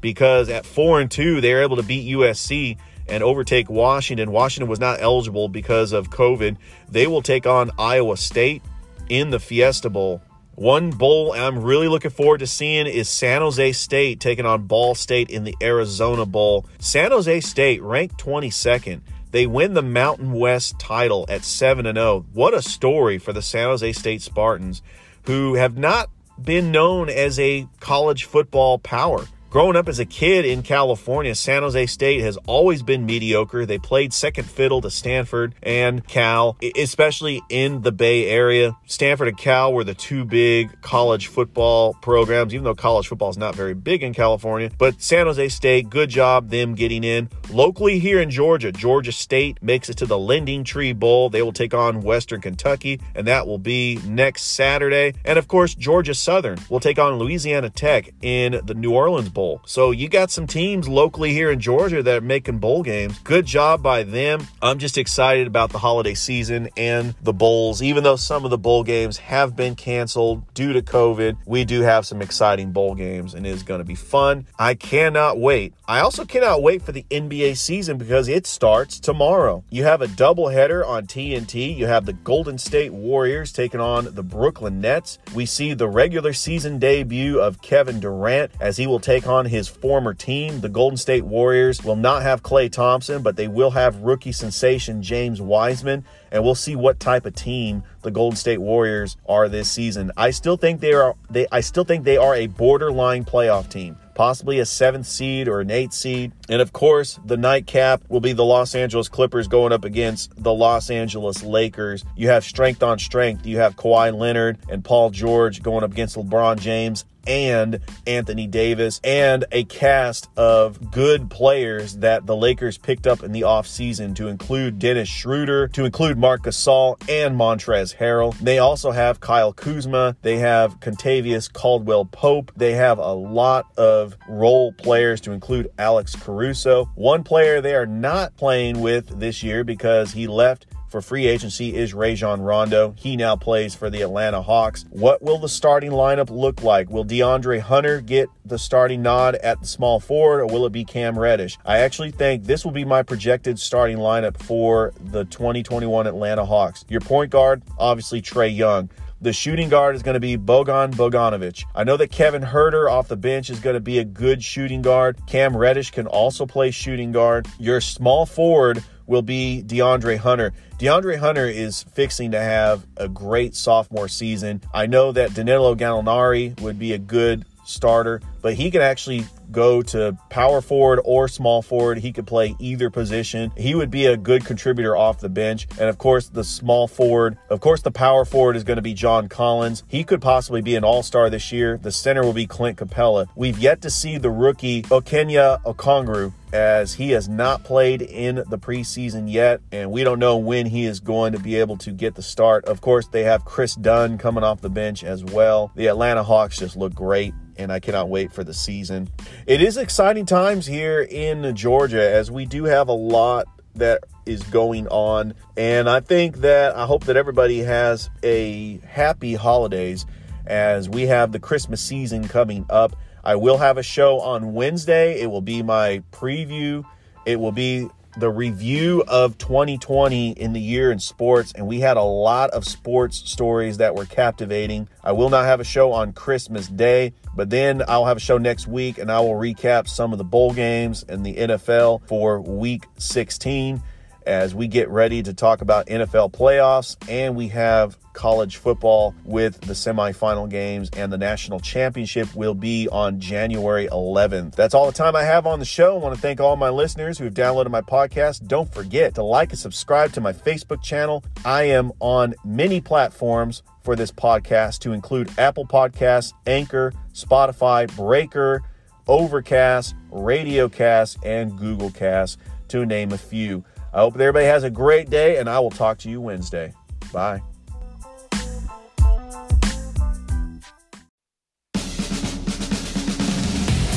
because 0.00 0.48
at 0.48 0.66
4 0.66 1.00
and 1.00 1.10
2 1.10 1.40
they're 1.40 1.62
able 1.62 1.76
to 1.76 1.82
beat 1.82 2.14
USC 2.14 2.76
and 3.08 3.22
overtake 3.22 3.68
Washington. 3.68 4.30
Washington 4.32 4.68
was 4.68 4.80
not 4.80 5.00
eligible 5.00 5.48
because 5.48 5.92
of 5.92 6.10
COVID. 6.10 6.56
They 6.88 7.06
will 7.06 7.22
take 7.22 7.46
on 7.46 7.70
Iowa 7.78 8.16
State 8.16 8.62
in 9.08 9.30
the 9.30 9.40
Fiesta 9.40 9.90
Bowl. 9.90 10.22
One 10.56 10.90
bowl 10.90 11.32
I'm 11.32 11.58
really 11.58 11.88
looking 11.88 12.12
forward 12.12 12.38
to 12.38 12.46
seeing 12.46 12.86
is 12.86 13.08
San 13.08 13.40
Jose 13.40 13.72
State 13.72 14.20
taking 14.20 14.46
on 14.46 14.66
Ball 14.66 14.94
State 14.94 15.30
in 15.30 15.42
the 15.42 15.56
Arizona 15.60 16.24
Bowl. 16.24 16.66
San 16.78 17.10
Jose 17.10 17.40
State 17.40 17.82
ranked 17.82 18.18
22nd. 18.18 19.00
They 19.32 19.46
win 19.46 19.74
the 19.74 19.82
Mountain 19.82 20.30
West 20.32 20.78
title 20.78 21.26
at 21.28 21.42
7 21.42 21.92
0. 21.92 22.24
What 22.32 22.54
a 22.54 22.62
story 22.62 23.18
for 23.18 23.32
the 23.32 23.42
San 23.42 23.66
Jose 23.66 23.92
State 23.94 24.22
Spartans, 24.22 24.80
who 25.24 25.54
have 25.54 25.76
not 25.76 26.08
been 26.40 26.70
known 26.70 27.08
as 27.08 27.40
a 27.40 27.66
college 27.80 28.24
football 28.24 28.78
power. 28.78 29.26
Growing 29.54 29.76
up 29.76 29.88
as 29.88 30.00
a 30.00 30.04
kid 30.04 30.44
in 30.44 30.64
California, 30.64 31.32
San 31.32 31.62
Jose 31.62 31.86
State 31.86 32.22
has 32.22 32.36
always 32.48 32.82
been 32.82 33.06
mediocre. 33.06 33.64
They 33.64 33.78
played 33.78 34.12
second 34.12 34.50
fiddle 34.50 34.80
to 34.80 34.90
Stanford 34.90 35.54
and 35.62 36.04
Cal, 36.08 36.56
especially 36.76 37.40
in 37.48 37.82
the 37.82 37.92
Bay 37.92 38.28
Area. 38.28 38.76
Stanford 38.86 39.28
and 39.28 39.38
Cal 39.38 39.72
were 39.72 39.84
the 39.84 39.94
two 39.94 40.24
big 40.24 40.82
college 40.82 41.28
football 41.28 41.94
programs, 42.02 42.52
even 42.52 42.64
though 42.64 42.74
college 42.74 43.06
football 43.06 43.30
is 43.30 43.38
not 43.38 43.54
very 43.54 43.74
big 43.74 44.02
in 44.02 44.12
California. 44.12 44.72
But 44.76 45.00
San 45.00 45.26
Jose 45.26 45.48
State, 45.50 45.88
good 45.88 46.10
job 46.10 46.50
them 46.50 46.74
getting 46.74 47.04
in. 47.04 47.28
Locally 47.48 48.00
here 48.00 48.20
in 48.20 48.30
Georgia, 48.30 48.72
Georgia 48.72 49.12
State 49.12 49.62
makes 49.62 49.88
it 49.88 49.96
to 49.98 50.06
the 50.06 50.18
LendingTree 50.18 50.98
Bowl. 50.98 51.30
They 51.30 51.42
will 51.42 51.52
take 51.52 51.74
on 51.74 52.00
Western 52.00 52.40
Kentucky, 52.40 53.00
and 53.14 53.24
that 53.28 53.46
will 53.46 53.58
be 53.58 54.00
next 54.04 54.46
Saturday. 54.46 55.14
And 55.24 55.38
of 55.38 55.46
course, 55.46 55.76
Georgia 55.76 56.14
Southern 56.14 56.58
will 56.68 56.80
take 56.80 56.98
on 56.98 57.20
Louisiana 57.20 57.70
Tech 57.70 58.10
in 58.20 58.60
the 58.64 58.74
New 58.74 58.92
Orleans 58.92 59.28
Bowl. 59.28 59.43
Bowl. 59.44 59.60
So 59.66 59.90
you 59.90 60.08
got 60.08 60.30
some 60.30 60.46
teams 60.46 60.88
locally 60.88 61.34
here 61.34 61.50
in 61.50 61.60
Georgia 61.60 62.02
that 62.02 62.16
are 62.16 62.26
making 62.26 62.60
bowl 62.60 62.82
games. 62.82 63.18
Good 63.18 63.44
job 63.44 63.82
by 63.82 64.02
them. 64.02 64.46
I'm 64.62 64.78
just 64.78 64.96
excited 64.96 65.46
about 65.46 65.70
the 65.70 65.78
holiday 65.78 66.14
season 66.14 66.70
and 66.78 67.14
the 67.22 67.34
bowls. 67.34 67.82
Even 67.82 68.04
though 68.04 68.16
some 68.16 68.46
of 68.46 68.50
the 68.50 68.56
bowl 68.56 68.84
games 68.84 69.18
have 69.18 69.54
been 69.54 69.74
canceled 69.74 70.54
due 70.54 70.72
to 70.72 70.80
COVID, 70.80 71.36
we 71.44 71.66
do 71.66 71.82
have 71.82 72.06
some 72.06 72.22
exciting 72.22 72.72
bowl 72.72 72.94
games 72.94 73.34
and 73.34 73.46
it 73.46 73.50
is 73.50 73.62
going 73.62 73.80
to 73.80 73.84
be 73.84 73.94
fun. 73.94 74.46
I 74.58 74.74
cannot 74.74 75.38
wait. 75.38 75.74
I 75.86 76.00
also 76.00 76.24
cannot 76.24 76.62
wait 76.62 76.80
for 76.80 76.92
the 76.92 77.04
NBA 77.10 77.58
season 77.58 77.98
because 77.98 78.28
it 78.28 78.46
starts 78.46 78.98
tomorrow. 78.98 79.62
You 79.68 79.84
have 79.84 80.00
a 80.00 80.06
doubleheader 80.06 80.86
on 80.86 81.06
TNT. 81.06 81.76
You 81.76 81.86
have 81.86 82.06
the 82.06 82.14
Golden 82.14 82.56
State 82.56 82.94
Warriors 82.94 83.52
taking 83.52 83.80
on 83.80 84.14
the 84.14 84.22
Brooklyn 84.22 84.80
Nets. 84.80 85.18
We 85.34 85.44
see 85.44 85.74
the 85.74 85.88
regular 85.88 86.32
season 86.32 86.78
debut 86.78 87.38
of 87.38 87.60
Kevin 87.60 88.00
Durant 88.00 88.52
as 88.60 88.78
he 88.78 88.86
will 88.86 89.00
take 89.00 89.26
on 89.26 89.33
his 89.44 89.68
former 89.68 90.14
team. 90.14 90.60
The 90.60 90.68
Golden 90.68 90.96
State 90.96 91.24
Warriors 91.24 91.82
will 91.82 91.96
not 91.96 92.22
have 92.22 92.42
Klay 92.42 92.70
Thompson, 92.70 93.22
but 93.22 93.36
they 93.36 93.48
will 93.48 93.72
have 93.72 93.96
rookie 93.96 94.32
sensation 94.32 95.02
James 95.02 95.40
Wiseman, 95.42 96.04
and 96.30 96.44
we'll 96.44 96.54
see 96.54 96.76
what 96.76 97.00
type 97.00 97.26
of 97.26 97.34
team 97.34 97.82
the 98.02 98.10
Golden 98.10 98.36
State 98.36 98.60
Warriors 98.60 99.16
are 99.28 99.48
this 99.48 99.70
season. 99.70 100.12
I 100.16 100.30
still 100.30 100.56
think 100.56 100.80
they 100.80 100.92
are 100.92 101.16
they 101.28 101.48
I 101.50 101.60
still 101.60 101.84
think 101.84 102.04
they 102.04 102.16
are 102.16 102.34
a 102.34 102.46
borderline 102.46 103.24
playoff 103.24 103.68
team 103.68 103.96
possibly 104.14 104.60
a 104.60 104.66
seventh 104.66 105.06
seed 105.06 105.48
or 105.48 105.60
an 105.60 105.70
eighth 105.70 105.92
seed. 105.92 106.32
And 106.48 106.62
of 106.62 106.72
course, 106.72 107.18
the 107.24 107.36
nightcap 107.36 108.02
will 108.08 108.20
be 108.20 108.32
the 108.32 108.44
Los 108.44 108.74
Angeles 108.74 109.08
Clippers 109.08 109.48
going 109.48 109.72
up 109.72 109.84
against 109.84 110.32
the 110.42 110.54
Los 110.54 110.90
Angeles 110.90 111.42
Lakers. 111.42 112.04
You 112.16 112.28
have 112.28 112.44
strength 112.44 112.82
on 112.82 112.98
strength. 112.98 113.44
You 113.44 113.58
have 113.58 113.76
Kawhi 113.76 114.16
Leonard 114.16 114.58
and 114.68 114.84
Paul 114.84 115.10
George 115.10 115.62
going 115.62 115.84
up 115.84 115.92
against 115.92 116.16
LeBron 116.16 116.60
James 116.60 117.04
and 117.26 117.80
Anthony 118.06 118.46
Davis 118.46 119.00
and 119.04 119.44
a 119.52 119.64
cast 119.64 120.28
of 120.36 120.90
good 120.90 121.30
players 121.30 121.96
that 121.98 122.26
the 122.26 122.36
Lakers 122.36 122.78
picked 122.78 123.06
up 123.06 123.22
in 123.22 123.32
the 123.32 123.42
offseason 123.42 124.14
to 124.16 124.28
include 124.28 124.78
Dennis 124.78 125.08
Schroeder, 125.08 125.68
to 125.68 125.84
include 125.84 126.18
Marc 126.18 126.44
Gasol 126.44 126.96
and 127.08 127.36
Montrezl 127.36 127.96
Harrell. 127.96 128.38
They 128.38 128.58
also 128.58 128.90
have 128.90 129.20
Kyle 129.20 129.52
Kuzma. 129.52 130.16
They 130.22 130.38
have 130.38 130.80
Kentavious 130.80 131.52
Caldwell 131.52 132.04
Pope. 132.06 132.52
They 132.56 132.72
have 132.72 132.98
a 132.98 133.12
lot 133.12 133.66
of 133.76 134.16
role 134.28 134.72
players 134.72 135.20
to 135.22 135.32
include 135.32 135.70
Alex 135.78 136.14
Caruso. 136.16 136.86
One 136.94 137.24
player 137.24 137.60
they 137.60 137.74
are 137.74 137.86
not 137.86 138.36
playing 138.36 138.80
with 138.80 139.18
this 139.18 139.42
year 139.42 139.64
because 139.64 140.12
he 140.12 140.26
left 140.26 140.66
for 140.94 141.02
free 141.02 141.26
agency 141.26 141.74
is 141.74 141.92
Rajon 141.92 142.40
Rondo. 142.40 142.94
He 142.96 143.16
now 143.16 143.34
plays 143.34 143.74
for 143.74 143.90
the 143.90 144.02
Atlanta 144.02 144.40
Hawks. 144.40 144.84
What 144.90 145.20
will 145.22 145.38
the 145.38 145.48
starting 145.48 145.90
lineup 145.90 146.30
look 146.30 146.62
like? 146.62 146.88
Will 146.88 147.04
DeAndre 147.04 147.58
Hunter 147.58 148.00
get 148.00 148.28
the 148.44 148.60
starting 148.60 149.02
nod 149.02 149.34
at 149.34 149.60
the 149.60 149.66
small 149.66 149.98
forward, 149.98 150.42
or 150.42 150.46
will 150.46 150.66
it 150.66 150.70
be 150.70 150.84
Cam 150.84 151.18
Reddish? 151.18 151.58
I 151.64 151.78
actually 151.78 152.12
think 152.12 152.44
this 152.44 152.64
will 152.64 152.70
be 152.70 152.84
my 152.84 153.02
projected 153.02 153.58
starting 153.58 153.96
lineup 153.96 154.40
for 154.40 154.92
the 155.00 155.24
2021 155.24 156.06
Atlanta 156.06 156.44
Hawks. 156.44 156.84
Your 156.88 157.00
point 157.00 157.32
guard, 157.32 157.64
obviously 157.76 158.22
Trae 158.22 158.56
Young. 158.56 158.88
The 159.20 159.32
shooting 159.32 159.68
guard 159.68 159.96
is 159.96 160.02
going 160.04 160.14
to 160.14 160.20
be 160.20 160.36
Bogdan 160.36 160.92
Bogdanovic. 160.92 161.64
I 161.74 161.82
know 161.82 161.96
that 161.96 162.12
Kevin 162.12 162.42
Huerter 162.42 162.88
off 162.88 163.08
the 163.08 163.16
bench 163.16 163.50
is 163.50 163.58
going 163.58 163.74
to 163.74 163.80
be 163.80 163.98
a 163.98 164.04
good 164.04 164.44
shooting 164.44 164.82
guard. 164.82 165.18
Cam 165.26 165.56
Reddish 165.56 165.90
can 165.90 166.06
also 166.06 166.46
play 166.46 166.70
shooting 166.70 167.10
guard. 167.10 167.48
Your 167.58 167.80
small 167.80 168.26
forward 168.26 168.84
will 169.06 169.22
be 169.22 169.62
DeAndre 169.66 170.16
Hunter. 170.18 170.52
DeAndre 170.78 171.18
Hunter 171.18 171.46
is 171.46 171.84
fixing 171.84 172.32
to 172.32 172.40
have 172.40 172.84
a 172.96 173.08
great 173.08 173.54
sophomore 173.54 174.08
season. 174.08 174.60
I 174.74 174.86
know 174.86 175.12
that 175.12 175.32
Danilo 175.32 175.76
Gallinari 175.76 176.60
would 176.60 176.80
be 176.80 176.94
a 176.94 176.98
good 176.98 177.44
starter, 177.64 178.20
but 178.42 178.54
he 178.54 178.72
can 178.72 178.82
actually 178.82 179.24
go 179.54 179.80
to 179.82 180.16
power 180.28 180.60
forward 180.60 181.00
or 181.04 181.28
small 181.28 181.62
forward. 181.62 181.98
He 181.98 182.12
could 182.12 182.26
play 182.26 182.54
either 182.58 182.90
position. 182.90 183.52
He 183.56 183.74
would 183.74 183.90
be 183.90 184.06
a 184.06 184.16
good 184.16 184.44
contributor 184.44 184.96
off 184.96 185.20
the 185.20 185.28
bench. 185.28 185.66
And 185.78 185.88
of 185.88 185.98
course, 185.98 186.28
the 186.28 186.44
small 186.44 186.88
forward, 186.88 187.38
of 187.48 187.60
course, 187.60 187.82
the 187.82 187.90
power 187.90 188.24
forward 188.24 188.56
is 188.56 188.64
going 188.64 188.76
to 188.76 188.82
be 188.82 188.94
John 188.94 189.28
Collins. 189.28 189.84
He 189.88 190.04
could 190.04 190.20
possibly 190.20 190.60
be 190.60 190.76
an 190.76 190.84
all 190.84 191.02
star 191.02 191.30
this 191.30 191.52
year. 191.52 191.78
The 191.78 191.92
center 191.92 192.22
will 192.22 192.32
be 192.32 192.46
Clint 192.46 192.78
Capela. 192.78 193.26
We've 193.36 193.58
yet 193.58 193.80
to 193.82 193.90
see 193.90 194.18
the 194.18 194.30
rookie 194.30 194.82
Onyeka 194.82 195.62
Okongwu 195.62 196.32
as 196.52 196.94
he 196.94 197.10
has 197.10 197.28
not 197.28 197.64
played 197.64 198.00
in 198.00 198.36
the 198.36 198.58
preseason 198.58 199.30
yet, 199.30 199.60
and 199.72 199.90
we 199.90 200.04
don't 200.04 200.20
know 200.20 200.36
when 200.36 200.66
he 200.66 200.84
is 200.84 201.00
going 201.00 201.32
to 201.32 201.38
be 201.40 201.56
able 201.56 201.76
to 201.76 201.90
get 201.90 202.14
the 202.14 202.22
start. 202.22 202.64
Of 202.66 202.80
course, 202.80 203.08
they 203.08 203.24
have 203.24 203.44
Kris 203.44 203.74
Dunn 203.74 204.18
coming 204.18 204.44
off 204.44 204.60
the 204.60 204.70
bench 204.70 205.02
as 205.02 205.24
well. 205.24 205.72
The 205.74 205.88
Atlanta 205.88 206.22
Hawks 206.22 206.58
just 206.58 206.76
look 206.76 206.94
great 206.94 207.34
and 207.56 207.72
I 207.72 207.80
cannot 207.80 208.08
wait 208.08 208.32
for 208.32 208.44
the 208.44 208.54
season. 208.54 209.08
It 209.46 209.60
is 209.60 209.76
exciting 209.76 210.24
times 210.24 210.64
here 210.64 211.02
in 211.02 211.54
Georgia 211.54 212.00
as 212.00 212.30
we 212.30 212.46
do 212.46 212.64
have 212.64 212.88
a 212.88 212.94
lot 212.94 213.46
that 213.74 214.04
is 214.24 214.42
going 214.44 214.88
on. 214.88 215.34
And 215.54 215.86
I 215.86 216.00
think 216.00 216.38
that 216.38 216.74
I 216.74 216.86
hope 216.86 217.04
that 217.04 217.18
everybody 217.18 217.58
has 217.58 218.08
a 218.22 218.78
happy 218.78 219.34
holidays 219.34 220.06
as 220.46 220.88
we 220.88 221.02
have 221.08 221.32
the 221.32 221.38
Christmas 221.38 221.82
season 221.82 222.26
coming 222.26 222.64
up. 222.70 222.96
I 223.22 223.36
will 223.36 223.58
have 223.58 223.76
a 223.76 223.82
show 223.82 224.18
on 224.20 224.54
Wednesday. 224.54 225.20
It 225.20 225.30
will 225.30 225.42
be 225.42 225.62
my 225.62 226.02
preview. 226.10 226.82
It 227.26 227.38
will 227.38 227.52
be 227.52 227.90
the 228.16 228.30
review 228.30 229.04
of 229.08 229.36
2020 229.38 230.30
in 230.30 230.52
the 230.52 230.60
year 230.60 230.92
in 230.92 230.98
sports, 230.98 231.52
and 231.52 231.66
we 231.66 231.80
had 231.80 231.96
a 231.96 232.02
lot 232.02 232.50
of 232.50 232.64
sports 232.64 233.18
stories 233.28 233.78
that 233.78 233.94
were 233.94 234.06
captivating. 234.06 234.88
I 235.02 235.12
will 235.12 235.30
not 235.30 235.44
have 235.44 235.60
a 235.60 235.64
show 235.64 235.92
on 235.92 236.12
Christmas 236.12 236.68
Day, 236.68 237.12
but 237.36 237.50
then 237.50 237.82
I'll 237.88 238.06
have 238.06 238.16
a 238.16 238.20
show 238.20 238.38
next 238.38 238.66
week 238.66 238.98
and 238.98 239.10
I 239.10 239.20
will 239.20 239.34
recap 239.34 239.88
some 239.88 240.12
of 240.12 240.18
the 240.18 240.24
bowl 240.24 240.52
games 240.52 241.04
and 241.08 241.24
the 241.24 241.34
NFL 241.34 242.06
for 242.06 242.40
week 242.40 242.84
16 242.98 243.82
as 244.26 244.54
we 244.54 244.68
get 244.68 244.88
ready 244.88 245.22
to 245.22 245.34
talk 245.34 245.60
about 245.60 245.86
NFL 245.86 246.32
playoffs 246.32 246.96
and 247.08 247.36
we 247.36 247.48
have 247.48 247.98
college 248.12 248.56
football 248.56 249.14
with 249.24 249.60
the 249.62 249.72
semifinal 249.74 250.48
games 250.48 250.88
and 250.96 251.12
the 251.12 251.18
national 251.18 251.60
championship 251.60 252.32
will 252.34 252.54
be 252.54 252.88
on 252.88 253.20
January 253.20 253.88
11th. 253.88 254.54
That's 254.54 254.72
all 254.72 254.86
the 254.86 254.92
time 254.92 255.16
I 255.16 255.24
have 255.24 255.46
on 255.46 255.58
the 255.58 255.64
show. 255.64 255.96
I 255.96 255.98
want 255.98 256.14
to 256.14 256.20
thank 256.20 256.40
all 256.40 256.56
my 256.56 256.70
listeners 256.70 257.18
who 257.18 257.24
have 257.24 257.34
downloaded 257.34 257.70
my 257.70 257.82
podcast. 257.82 258.46
Don't 258.46 258.72
forget 258.72 259.14
to 259.16 259.22
like 259.22 259.50
and 259.50 259.58
subscribe 259.58 260.12
to 260.12 260.20
my 260.20 260.32
Facebook 260.32 260.82
channel. 260.82 261.24
I 261.44 261.64
am 261.64 261.92
on 262.00 262.34
many 262.44 262.80
platforms 262.80 263.62
for 263.84 263.94
this 263.94 264.10
podcast 264.10 264.78
to 264.80 264.92
include 264.92 265.30
Apple 265.38 265.66
Podcasts, 265.66 266.32
Anchor, 266.46 266.92
Spotify, 267.12 267.94
Breaker, 267.94 268.62
Overcast, 269.06 269.94
Radiocast, 270.10 271.18
and 271.24 271.56
Google 271.58 271.90
Cast, 271.90 272.38
to 272.68 272.86
name 272.86 273.12
a 273.12 273.18
few. 273.18 273.62
I 273.92 274.00
hope 274.00 274.14
everybody 274.14 274.46
has 274.46 274.64
a 274.64 274.70
great 274.70 275.10
day, 275.10 275.36
and 275.36 275.48
I 275.48 275.60
will 275.60 275.70
talk 275.70 275.98
to 275.98 276.10
you 276.10 276.20
Wednesday. 276.20 276.72
Bye. 277.12 277.42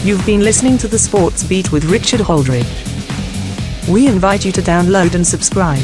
You've 0.04 0.26
been 0.26 0.42
listening 0.42 0.78
to 0.80 0.88
the 0.88 1.00
Sports 1.00 1.44
Beat 1.44 1.72
with 1.72 1.86
Richard 1.86 2.20
Holdridge. 2.20 2.66
We 3.90 4.08
invite 4.08 4.46
you 4.46 4.52
to 4.52 4.62
download 4.62 5.16
and 5.16 5.26
subscribe. 5.26 5.84